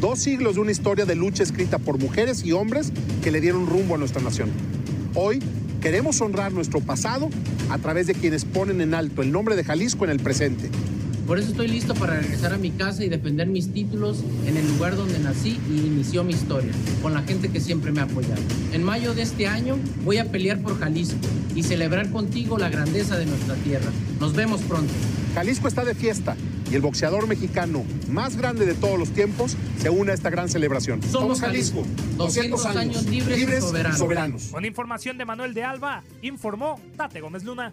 [0.00, 2.92] Dos siglos de una historia de lucha escrita por mujeres y hombres
[3.22, 4.50] que le dieron rumbo a nuestra nación.
[5.14, 5.40] Hoy
[5.80, 7.28] queremos honrar nuestro pasado
[7.70, 10.70] a través de quienes ponen en alto el nombre de Jalisco en el presente
[11.26, 14.66] Por eso estoy listo para regresar a mi casa y defender mis títulos en el
[14.68, 18.40] lugar donde nací y inició mi historia, con la gente que siempre me ha apoyado.
[18.72, 21.18] En mayo de este año voy a pelear por Jalisco
[21.54, 23.90] y celebrar contigo la grandeza de nuestra tierra.
[24.18, 24.92] Nos vemos pronto.
[25.34, 26.36] Jalisco está de fiesta
[26.70, 30.48] y el boxeador mexicano más grande de todos los tiempos se une a esta gran
[30.48, 31.02] celebración.
[31.02, 31.84] Somos Jalisco,
[32.16, 33.98] 200 años libres y soberanos.
[33.98, 34.44] soberanos.
[34.48, 37.72] Con información de Manuel de Alba, informó Tate Gómez Luna.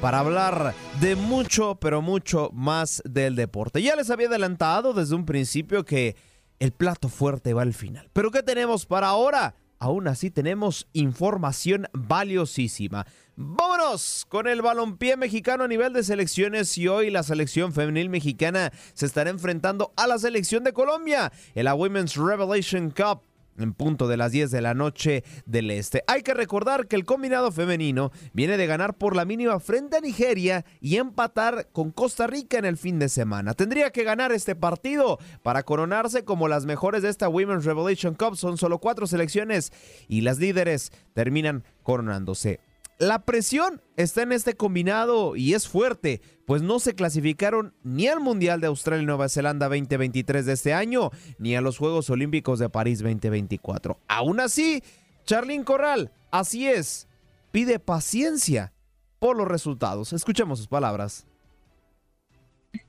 [0.00, 3.82] Para hablar de mucho, pero mucho más del deporte.
[3.82, 6.16] Ya les había adelantado desde un principio que
[6.58, 8.08] el plato fuerte va al final.
[8.12, 9.54] Pero ¿qué tenemos para ahora?
[9.80, 13.06] Aún así tenemos información valiosísima.
[13.36, 18.72] Vámonos con el balompié mexicano a nivel de selecciones y hoy la selección femenil mexicana
[18.94, 23.27] se estará enfrentando a la selección de Colombia en la Women's Revelation Cup
[23.58, 26.02] en punto de las 10 de la noche del este.
[26.06, 30.00] Hay que recordar que el combinado femenino viene de ganar por la mínima frente a
[30.00, 33.54] Nigeria y empatar con Costa Rica en el fin de semana.
[33.54, 38.36] Tendría que ganar este partido para coronarse como las mejores de esta Women's Revelation Cup.
[38.36, 39.72] Son solo cuatro selecciones
[40.08, 42.60] y las líderes terminan coronándose.
[42.98, 48.18] La presión está en este combinado y es fuerte, pues no se clasificaron ni al
[48.18, 52.58] Mundial de Australia y Nueva Zelanda 2023 de este año, ni a los Juegos Olímpicos
[52.58, 54.00] de París 2024.
[54.08, 54.82] Aún así,
[55.24, 57.06] Charlín Corral, así es,
[57.52, 58.72] pide paciencia
[59.20, 60.12] por los resultados.
[60.12, 61.24] Escuchemos sus palabras.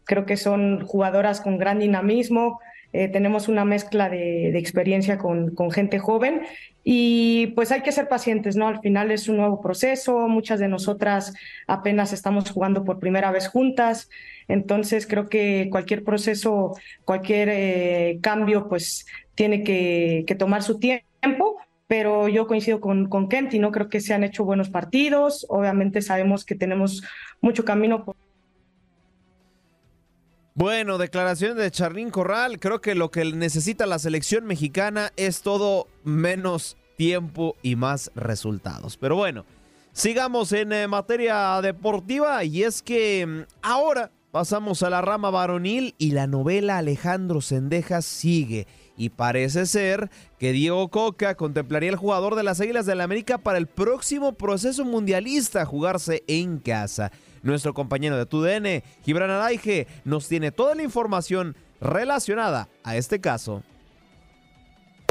[0.05, 2.59] Creo que son jugadoras con gran dinamismo,
[2.91, 6.41] eh, tenemos una mezcla de, experiencia con, con, gente joven
[6.83, 8.67] y pues hay que ser pacientes, ¿no?
[8.67, 11.33] Al final es un nuevo proceso, muchas de nosotras
[11.67, 14.09] apenas estamos jugando por primera vez juntas,
[14.47, 16.73] entonces creo que cualquier proceso,
[17.05, 19.05] cualquier eh, cambio pues
[19.35, 21.57] tiene que, que, tomar su tiempo.
[21.87, 25.47] Pero yo coincido con, con Kent y no creo que se han hecho buenos partidos.
[25.49, 27.03] Obviamente sabemos que tenemos
[27.41, 28.15] mucho camino por
[30.59, 32.59] bueno, declaraciones de Charlín Corral.
[32.59, 38.97] Creo que lo que necesita la selección mexicana es todo menos tiempo y más resultados.
[38.97, 39.45] Pero bueno,
[39.93, 45.95] sigamos en eh, materia deportiva y es que mm, ahora pasamos a la rama varonil
[45.97, 48.67] y la novela Alejandro Sendejas sigue.
[48.97, 53.37] Y parece ser que Diego Coca contemplaría el jugador de las Águilas del la América
[53.37, 57.13] para el próximo proceso mundialista jugarse en casa.
[57.43, 63.63] Nuestro compañero de TUDN, Gibran Araige, nos tiene toda la información relacionada a este caso.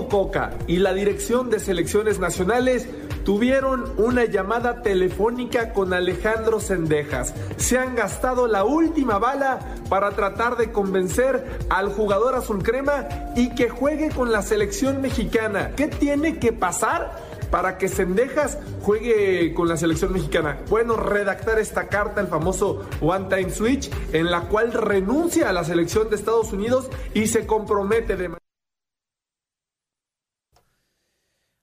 [0.09, 2.89] Coca y la Dirección de Selecciones Nacionales
[3.25, 7.35] tuvieron una llamada telefónica con Alejandro Sendejas.
[7.57, 9.59] Se han gastado la última bala
[9.91, 13.07] para tratar de convencer al jugador azul crema
[13.37, 15.73] y que juegue con la selección mexicana.
[15.77, 17.28] ¿Qué tiene que pasar?
[17.51, 20.59] Para que Sendejas juegue con la selección mexicana.
[20.69, 25.65] Bueno, redactar esta carta, el famoso One Time Switch, en la cual renuncia a la
[25.65, 28.39] selección de Estados Unidos y se compromete de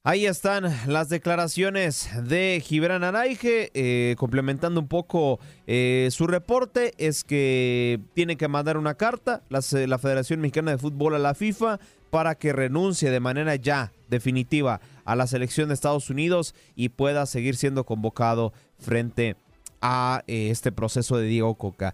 [0.07, 7.23] Ahí están las declaraciones de Gibran Araige, eh, complementando un poco eh, su reporte, es
[7.23, 11.79] que tiene que mandar una carta la, la Federación Mexicana de Fútbol a la FIFA
[12.15, 17.25] para que renuncie de manera ya definitiva a la selección de Estados Unidos y pueda
[17.25, 19.35] seguir siendo convocado frente
[19.81, 21.93] a eh, este proceso de Diego Coca.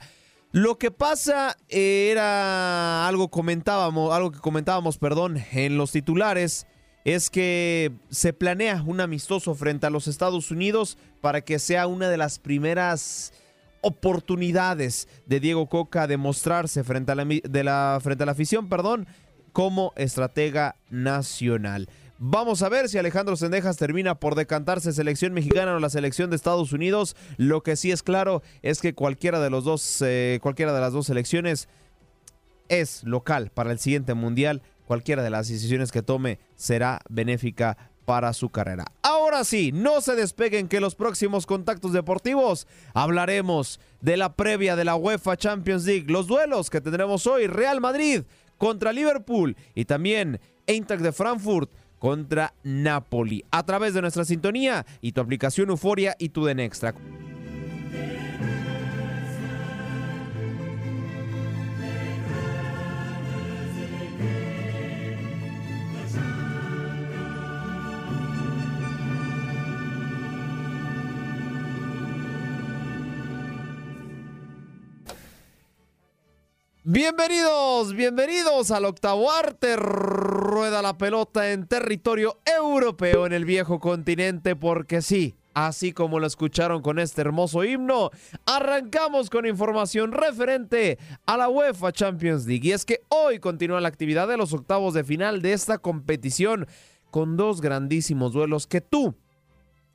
[0.51, 6.67] Lo que pasa era algo comentábamos, algo que comentábamos, perdón, en los titulares
[7.03, 12.09] es que se planea un amistoso frente a los Estados Unidos para que sea una
[12.09, 13.34] de las primeras
[13.82, 19.07] oportunidades de Diego Coca de mostrarse frente a la, la, frente a la afición, perdón,
[19.52, 21.89] como estratega nacional.
[22.18, 26.36] Vamos a ver si Alejandro Sendejas termina por decantarse selección mexicana o la selección de
[26.36, 27.16] Estados Unidos.
[27.38, 30.93] Lo que sí es claro es que cualquiera de los dos, eh, cualquiera de las
[30.93, 31.68] dos selecciones
[32.70, 38.34] es local para el siguiente mundial cualquiera de las decisiones que tome será benéfica para
[38.34, 38.84] su carrera.
[39.04, 44.84] Ahora sí, no se despeguen que los próximos contactos deportivos hablaremos de la previa de
[44.84, 48.24] la UEFA Champions League, los duelos que tendremos hoy, Real Madrid
[48.62, 53.43] contra Liverpool y también Eintracht de Frankfurt contra Napoli.
[53.49, 56.59] A través de nuestra sintonía y tu aplicación Euforia y tu Den
[76.84, 79.75] Bienvenidos, bienvenidos al octavo arte.
[79.75, 86.25] Rueda la pelota en territorio europeo en el viejo continente porque sí, así como lo
[86.25, 88.09] escucharon con este hermoso himno,
[88.47, 92.67] arrancamos con información referente a la UEFA Champions League.
[92.67, 96.65] Y es que hoy continúa la actividad de los octavos de final de esta competición
[97.11, 99.15] con dos grandísimos duelos que tú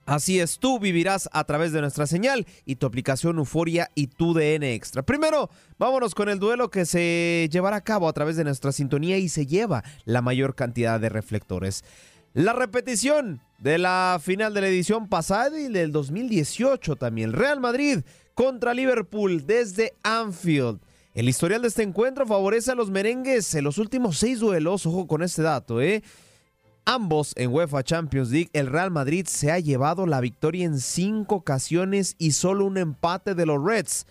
[0.06, 4.34] Así es, tú vivirás a través de nuestra señal y tu aplicación Euforia y tu
[4.34, 5.02] DN Extra.
[5.02, 9.18] Primero, vámonos con el duelo que se llevará a cabo a través de nuestra sintonía
[9.18, 11.82] y se lleva la mayor cantidad de reflectores.
[12.34, 17.32] La repetición de la final de la edición pasada y del 2018 también.
[17.32, 18.00] Real Madrid
[18.34, 20.78] contra Liverpool desde Anfield.
[21.14, 24.84] El historial de este encuentro favorece a los merengues en los últimos seis duelos.
[24.86, 26.02] Ojo con este dato, ¿eh?
[26.88, 31.34] Ambos en UEFA Champions League, el Real Madrid se ha llevado la victoria en cinco
[31.34, 34.06] ocasiones y solo un empate de los Reds.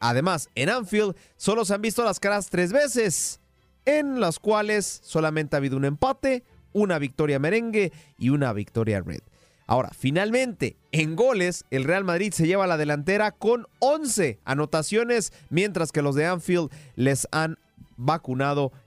[0.00, 3.40] Además, en Anfield solo se han visto las caras tres veces,
[3.86, 6.44] en las cuales solamente ha habido un empate,
[6.74, 9.20] una victoria merengue y una victoria red.
[9.66, 15.90] Ahora, finalmente, en goles, el Real Madrid se lleva la delantera con 11 anotaciones, mientras
[15.90, 17.56] que los de Anfield les han
[17.96, 18.72] vacunado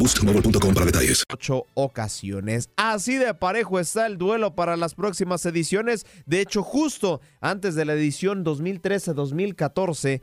[0.00, 1.24] boostmobile.com para detalles.
[1.30, 2.70] Ocho ocasiones.
[2.76, 6.06] Así de parejo está el duelo para las próximas ediciones.
[6.24, 10.22] De hecho, justo antes de la edición 2013-2014,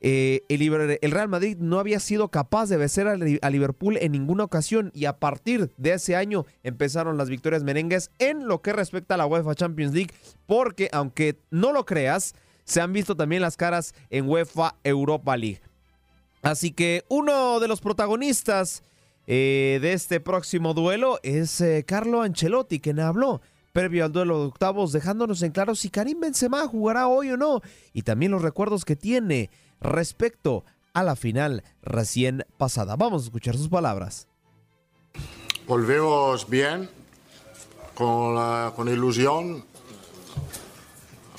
[0.00, 4.90] eh, el, Real Madrid no había sido capaz de vencer a, Liverpool en ninguna ocasión
[4.94, 9.18] y a partir de ese año empezaron las victorias merengues en lo que respecta a
[9.18, 10.14] la UEFA Champions League
[10.46, 15.60] porque aunque no lo creas, se han visto también las caras en UEFA Europa League.
[16.40, 18.84] Así que uno de los protagonistas
[19.30, 23.42] eh, de este próximo duelo es eh, Carlo Ancelotti, quien habló
[23.74, 27.60] previo al duelo de octavos, dejándonos en claro si Karim Benzema jugará hoy o no,
[27.92, 29.50] y también los recuerdos que tiene
[29.82, 30.64] respecto
[30.94, 32.96] a la final recién pasada.
[32.96, 34.26] Vamos a escuchar sus palabras.
[35.66, 36.88] Volvemos bien,
[37.94, 38.34] con,
[38.72, 39.62] con ilusión,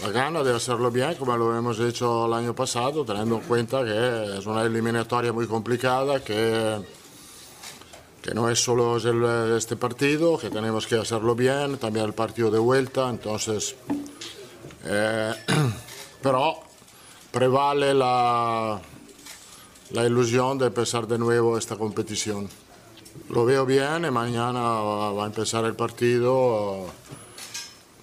[0.04, 3.84] la gana de hacerlo bien, como lo hemos hecho el año pasado, teniendo en cuenta
[3.84, 6.99] que es una eliminatoria muy complicada, que
[8.22, 8.97] que no es solo
[9.57, 13.76] este partido, que tenemos que hacerlo bien, también el partido de vuelta, entonces,
[14.86, 15.34] eh,
[16.22, 16.55] pero
[17.32, 18.80] prevale la,
[19.91, 22.49] la ilusión de empezar de nuevo esta competición.
[23.30, 26.88] Lo veo bien y mañana va a empezar el partido.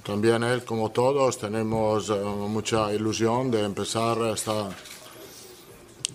[0.02, 4.68] También él, como todos, tenemos eh, mucha ilusión de empezar esta,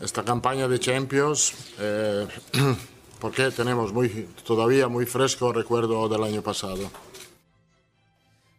[0.02, 1.54] esta campaña de Champions.
[1.78, 2.28] Eh,
[3.22, 6.92] porque tenemos muy, todavía muy fresco recuerdo del año pasado.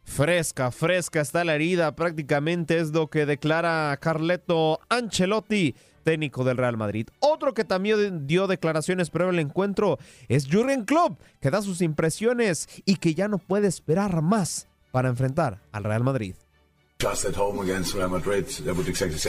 [0.04, 6.76] Fresca, fresca está la herida, prácticamente es lo que declara Carleto Ancelotti, técnico del Real
[6.76, 7.08] Madrid.
[7.18, 9.98] Otro que también dio declaraciones previo al encuentro
[10.28, 15.08] es Jürgen Klopp, que da sus impresiones y que ya no puede esperar más para
[15.08, 16.34] enfrentar al Real Madrid.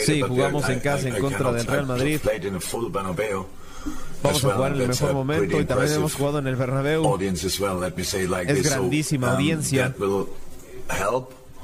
[0.05, 2.19] Sí, jugamos en casa en contra del Real Madrid.
[4.23, 7.03] Vamos a jugar en el mejor momento y también hemos jugado en el Bernabéu.
[8.47, 9.93] Es grandísima audiencia.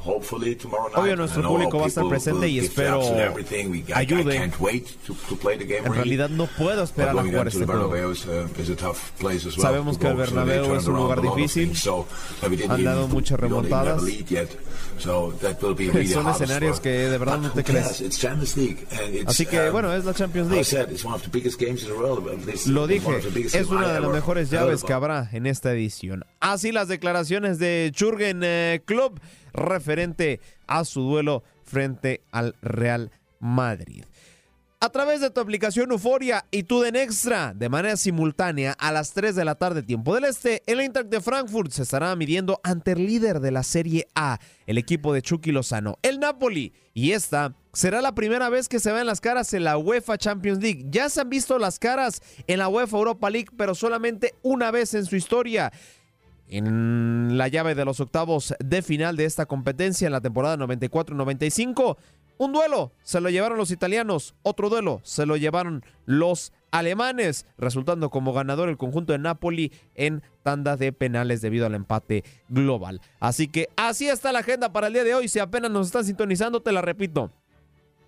[0.06, 3.02] Obvio nuestro público va a estar presente y espero
[3.94, 4.36] ayude.
[4.38, 7.94] En realidad no puedo esperar a jugar este juego.
[9.58, 11.74] Sabemos que el Bernabéu es un lugar difícil.
[12.70, 14.02] Han dado muchas remontadas.
[15.00, 18.04] Son escenarios que de verdad no te crees.
[19.26, 20.66] Así que bueno, es la Champions League.
[22.68, 23.10] Lo dije,
[23.54, 26.26] es una de las mejores llaves que habrá en esta edición.
[26.40, 29.20] Así las declaraciones de Jürgen eh, Klopp
[29.54, 34.04] referente a su duelo frente al Real Madrid.
[34.82, 39.12] A través de tu aplicación Euforia y tu Den Extra, de manera simultánea, a las
[39.12, 42.94] 3 de la tarde, tiempo del este, el Eintracht de Frankfurt se estará midiendo ante
[42.94, 46.72] el líder de la Serie A, el equipo de Chucky Lozano, el Napoli.
[46.94, 50.62] Y esta será la primera vez que se ven las caras en la UEFA Champions
[50.62, 50.86] League.
[50.90, 54.94] Ya se han visto las caras en la UEFA Europa League, pero solamente una vez
[54.94, 55.74] en su historia
[56.50, 61.98] en la llave de los octavos de final de esta competencia en la temporada 94-95.
[62.38, 68.10] Un duelo se lo llevaron los italianos, otro duelo se lo llevaron los alemanes, resultando
[68.10, 73.02] como ganador el conjunto de Napoli en tanda de penales debido al empate global.
[73.20, 75.28] Así que así está la agenda para el día de hoy.
[75.28, 77.32] Si apenas nos están sintonizando, te la repito.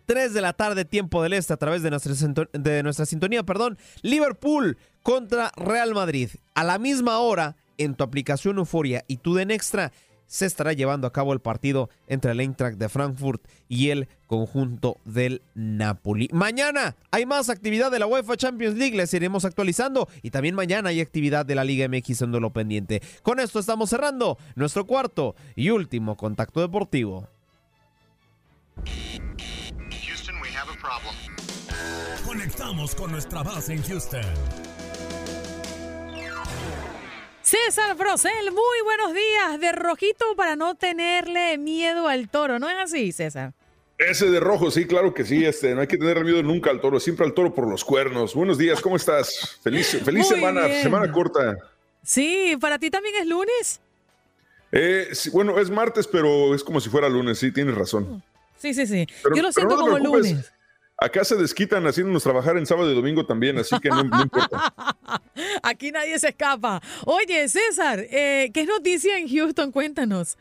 [0.06, 2.14] 3 de la tarde, tiempo del este, a través de nuestra,
[2.54, 3.78] de nuestra sintonía, perdón.
[4.02, 6.30] Liverpool contra Real Madrid.
[6.54, 9.92] A la misma hora, en tu aplicación Euforia y tu Den Extra,
[10.32, 14.96] se estará llevando a cabo el partido entre el Eintracht de Frankfurt y el conjunto
[15.04, 16.30] del Napoli.
[16.32, 20.88] Mañana hay más actividad de la UEFA Champions League, les iremos actualizando y también mañana
[20.88, 23.02] hay actividad de la Liga MX en lo pendiente.
[23.24, 27.28] Con esto estamos cerrando nuestro cuarto y último contacto deportivo.
[32.26, 34.22] Conectamos con nuestra base en Houston.
[37.52, 39.60] César Brosel, muy buenos días.
[39.60, 43.52] De rojito para no tenerle miedo al toro, ¿no es así, César?
[43.98, 45.44] Ese de rojo, sí, claro que sí.
[45.44, 48.36] Este, no hay que tener miedo nunca al toro, siempre al toro por los cuernos.
[48.36, 49.60] Buenos días, ¿cómo estás?
[49.62, 51.58] Feliz, feliz semana, semana corta.
[52.02, 53.82] Sí, ¿para ti también es lunes?
[54.72, 58.24] Eh, bueno, es martes, pero es como si fuera lunes, sí, tienes razón.
[58.60, 59.06] Sí, sí, sí.
[59.36, 60.54] Yo lo siento como lunes.
[61.02, 64.72] Acá se desquitan haciéndonos trabajar en sábado y domingo también, así que no, importa.
[65.64, 66.80] Aquí nadie se escapa.
[67.06, 69.72] Oye, César, eh, ¿qué noticia en Houston?
[69.72, 70.38] Cuéntanos.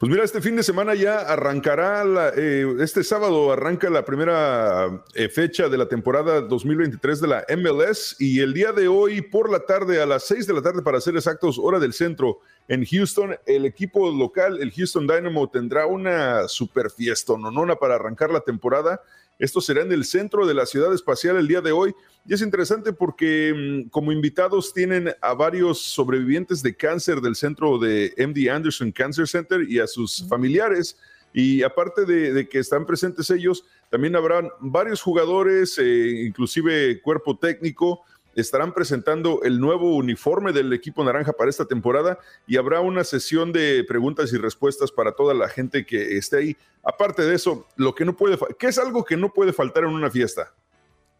[0.00, 2.02] Pues mira, este fin de semana ya arrancará,
[2.36, 8.16] eh, este sábado arranca la primera eh, fecha de la temporada 2023 de la MLS
[8.18, 11.00] y el día de hoy por la tarde, a las 6 de la tarde para
[11.00, 16.48] ser exactos, hora del centro, en Houston, el equipo local, el Houston Dynamo, tendrá una
[16.48, 19.00] super fiesta nonona para arrancar la temporada
[19.38, 21.94] esto será en el centro de la ciudad espacial el día de hoy.
[22.26, 23.52] Y es interesante porque
[23.86, 29.26] mm, como invitados tienen a varios sobrevivientes de cáncer del centro de MD Anderson Cancer
[29.26, 30.96] Center y a sus familiares.
[31.32, 38.02] Y aparte de, que están presentes ellos, también habrán varios jugadores, eh, inclusive cuerpo técnico,
[38.36, 43.52] estarán presentando el nuevo uniforme del equipo naranja para esta temporada y habrá una sesión
[43.52, 46.56] de preguntas y respuestas para toda la gente que esté ahí.
[46.82, 49.90] Aparte de eso, lo que no puede, ¿qué es algo que no puede faltar en
[49.90, 50.52] una fiesta?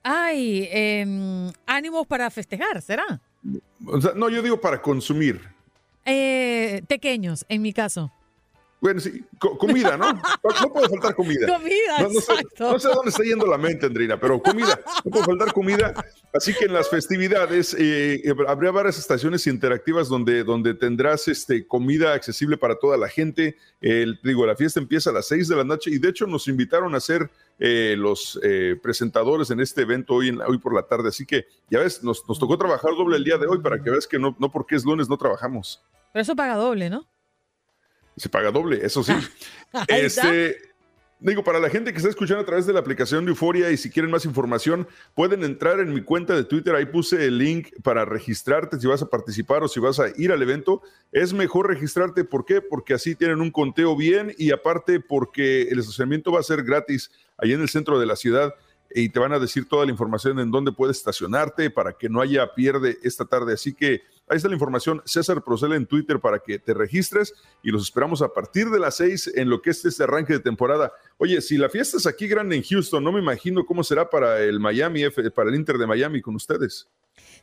[0.03, 3.21] Ay, em, ánimos para festejar, ¿será?
[4.15, 5.41] no, yo digo para consumir.
[6.05, 8.13] Eh, pequeños, en mi caso.
[8.85, 10.13] Bueno, sí, comida, ¿no?
[10.13, 11.47] No puede faltar comida.
[11.47, 12.71] Comida, no, exacto.
[12.71, 15.95] no sé dónde está yendo la mente, Andrina, pero comida, no puede faltar comida.
[16.35, 22.13] Así que en las festividades eh, habría varias estaciones interactivas donde, donde tendrás este, comida
[22.13, 23.57] accesible para toda la gente.
[23.81, 26.47] El, digo, la fiesta empieza a las 6 de la noche y de hecho nos
[26.47, 30.83] invitaron a ser eh, los eh, presentadores en este evento hoy, en, hoy por la
[30.83, 31.09] tarde.
[31.09, 33.89] Así que ya ves, nos, nos tocó trabajar doble el día de hoy para que
[33.89, 35.83] veas que no, no porque es lunes no trabajamos.
[36.13, 37.09] Pero eso paga doble, ¿no?
[38.17, 39.13] Se paga doble, eso sí.
[39.89, 40.57] este,
[41.19, 43.77] digo, para la gente que está escuchando a través de la aplicación de Euforia y
[43.77, 46.75] si quieren más información, pueden entrar en mi cuenta de Twitter.
[46.75, 50.33] Ahí puse el link para registrarte si vas a participar o si vas a ir
[50.33, 50.83] al evento.
[51.13, 52.25] Es mejor registrarte.
[52.25, 52.61] ¿Por qué?
[52.61, 57.11] Porque así tienen un conteo bien y aparte porque el estacionamiento va a ser gratis
[57.39, 58.55] ahí en el centro de la ciudad
[58.95, 62.21] y te van a decir toda la información en dónde puedes estacionarte para que no
[62.21, 63.55] haya pierde esta tarde.
[63.55, 65.03] Así que ahí está la información.
[65.05, 68.97] César Procel en Twitter para que te registres y los esperamos a partir de las
[68.97, 70.93] seis en lo que es este arranque de temporada.
[71.19, 74.41] Oye, si la fiesta es aquí grande en Houston, no me imagino cómo será para
[74.41, 75.03] el Miami,
[75.35, 76.89] para el Inter de Miami con ustedes.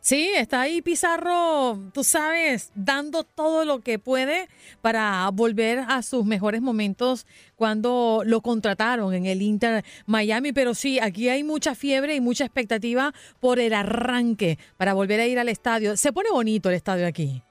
[0.03, 4.49] Sí, está ahí Pizarro, tú sabes, dando todo lo que puede
[4.81, 10.53] para volver a sus mejores momentos cuando lo contrataron en el Inter Miami.
[10.53, 15.27] Pero sí, aquí hay mucha fiebre y mucha expectativa por el arranque para volver a
[15.27, 15.95] ir al estadio.
[15.95, 17.43] Se pone bonito el estadio aquí.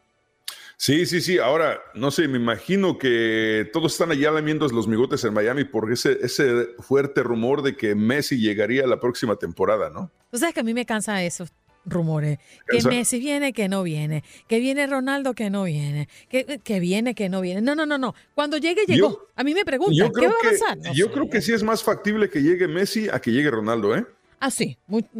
[0.76, 1.38] Sí, sí, sí.
[1.38, 5.92] Ahora, no sé, me imagino que todos están allá lamiendo los migotes en Miami por
[5.92, 10.10] ese, ese fuerte rumor de que Messi llegaría la próxima temporada, ¿no?
[10.32, 11.46] Tú sabes que a mí me cansa eso
[11.84, 12.38] rumores.
[12.68, 14.24] Que Messi viene, que no viene.
[14.48, 16.08] Que viene Ronaldo, que no viene.
[16.28, 17.60] Que, que viene, que no viene.
[17.60, 18.14] No, no, no, no.
[18.34, 19.26] Cuando llegue, llegó.
[19.36, 20.94] a mí me preguntan, ¿qué va a pasar?
[20.94, 24.06] yo creo que sí es más factible que llegue Messi a que llegue Ronaldo, ¿eh?
[24.38, 24.78] Ah, sí.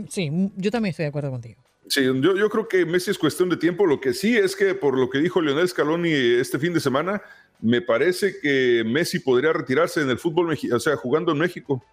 [0.09, 1.61] sí, yo también estoy de acuerdo contigo.
[1.89, 3.85] Sí, yo, yo creo que Messi es cuestión de tiempo.
[3.85, 7.21] Lo que sí es que, por lo que dijo Lionel Scaloni este fin de semana,
[7.61, 11.85] me parece que Messi podría retirarse en el fútbol, o sea, jugando en México.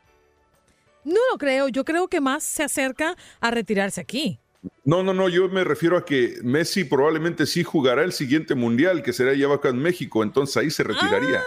[1.03, 1.67] No lo creo.
[1.69, 4.39] Yo creo que más se acerca a retirarse aquí.
[4.83, 9.03] No, no, no, yo me refiero a que Messi probablemente sí jugará el siguiente mundial,
[9.03, 11.41] que será ya acá en México, entonces ahí se retiraría.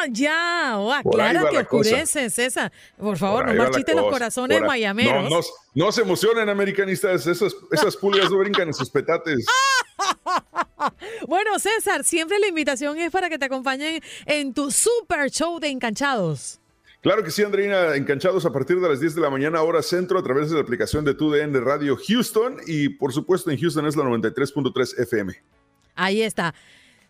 [0.00, 2.72] Ah, ya, oh, aclara que oscurece, César.
[2.96, 5.30] Por favor, no marchite los corazones mayameros.
[5.30, 5.40] No,
[5.74, 9.44] no, se emocionen, americanistas, esas, esas pulgas no brincan en sus petates.
[11.26, 15.68] bueno, César, siempre la invitación es para que te acompañen en tu super show de
[15.68, 16.60] enganchados.
[17.00, 20.18] Claro que sí, Andreina, enganchados a partir de las 10 de la mañana, hora centro,
[20.18, 23.94] a través de la aplicación de TUDN Radio Houston y por supuesto en Houston es
[23.94, 25.32] la 93.3 FM.
[25.94, 26.54] Ahí está.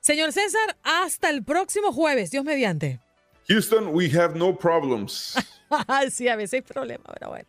[0.01, 3.01] Señor César, hasta el próximo jueves, Dios mediante.
[3.49, 5.35] Houston, we have no problems.
[6.11, 7.49] sí, a veces hay problemas, pero bueno.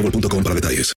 [0.01, 0.89] boostmobile.com para detalles.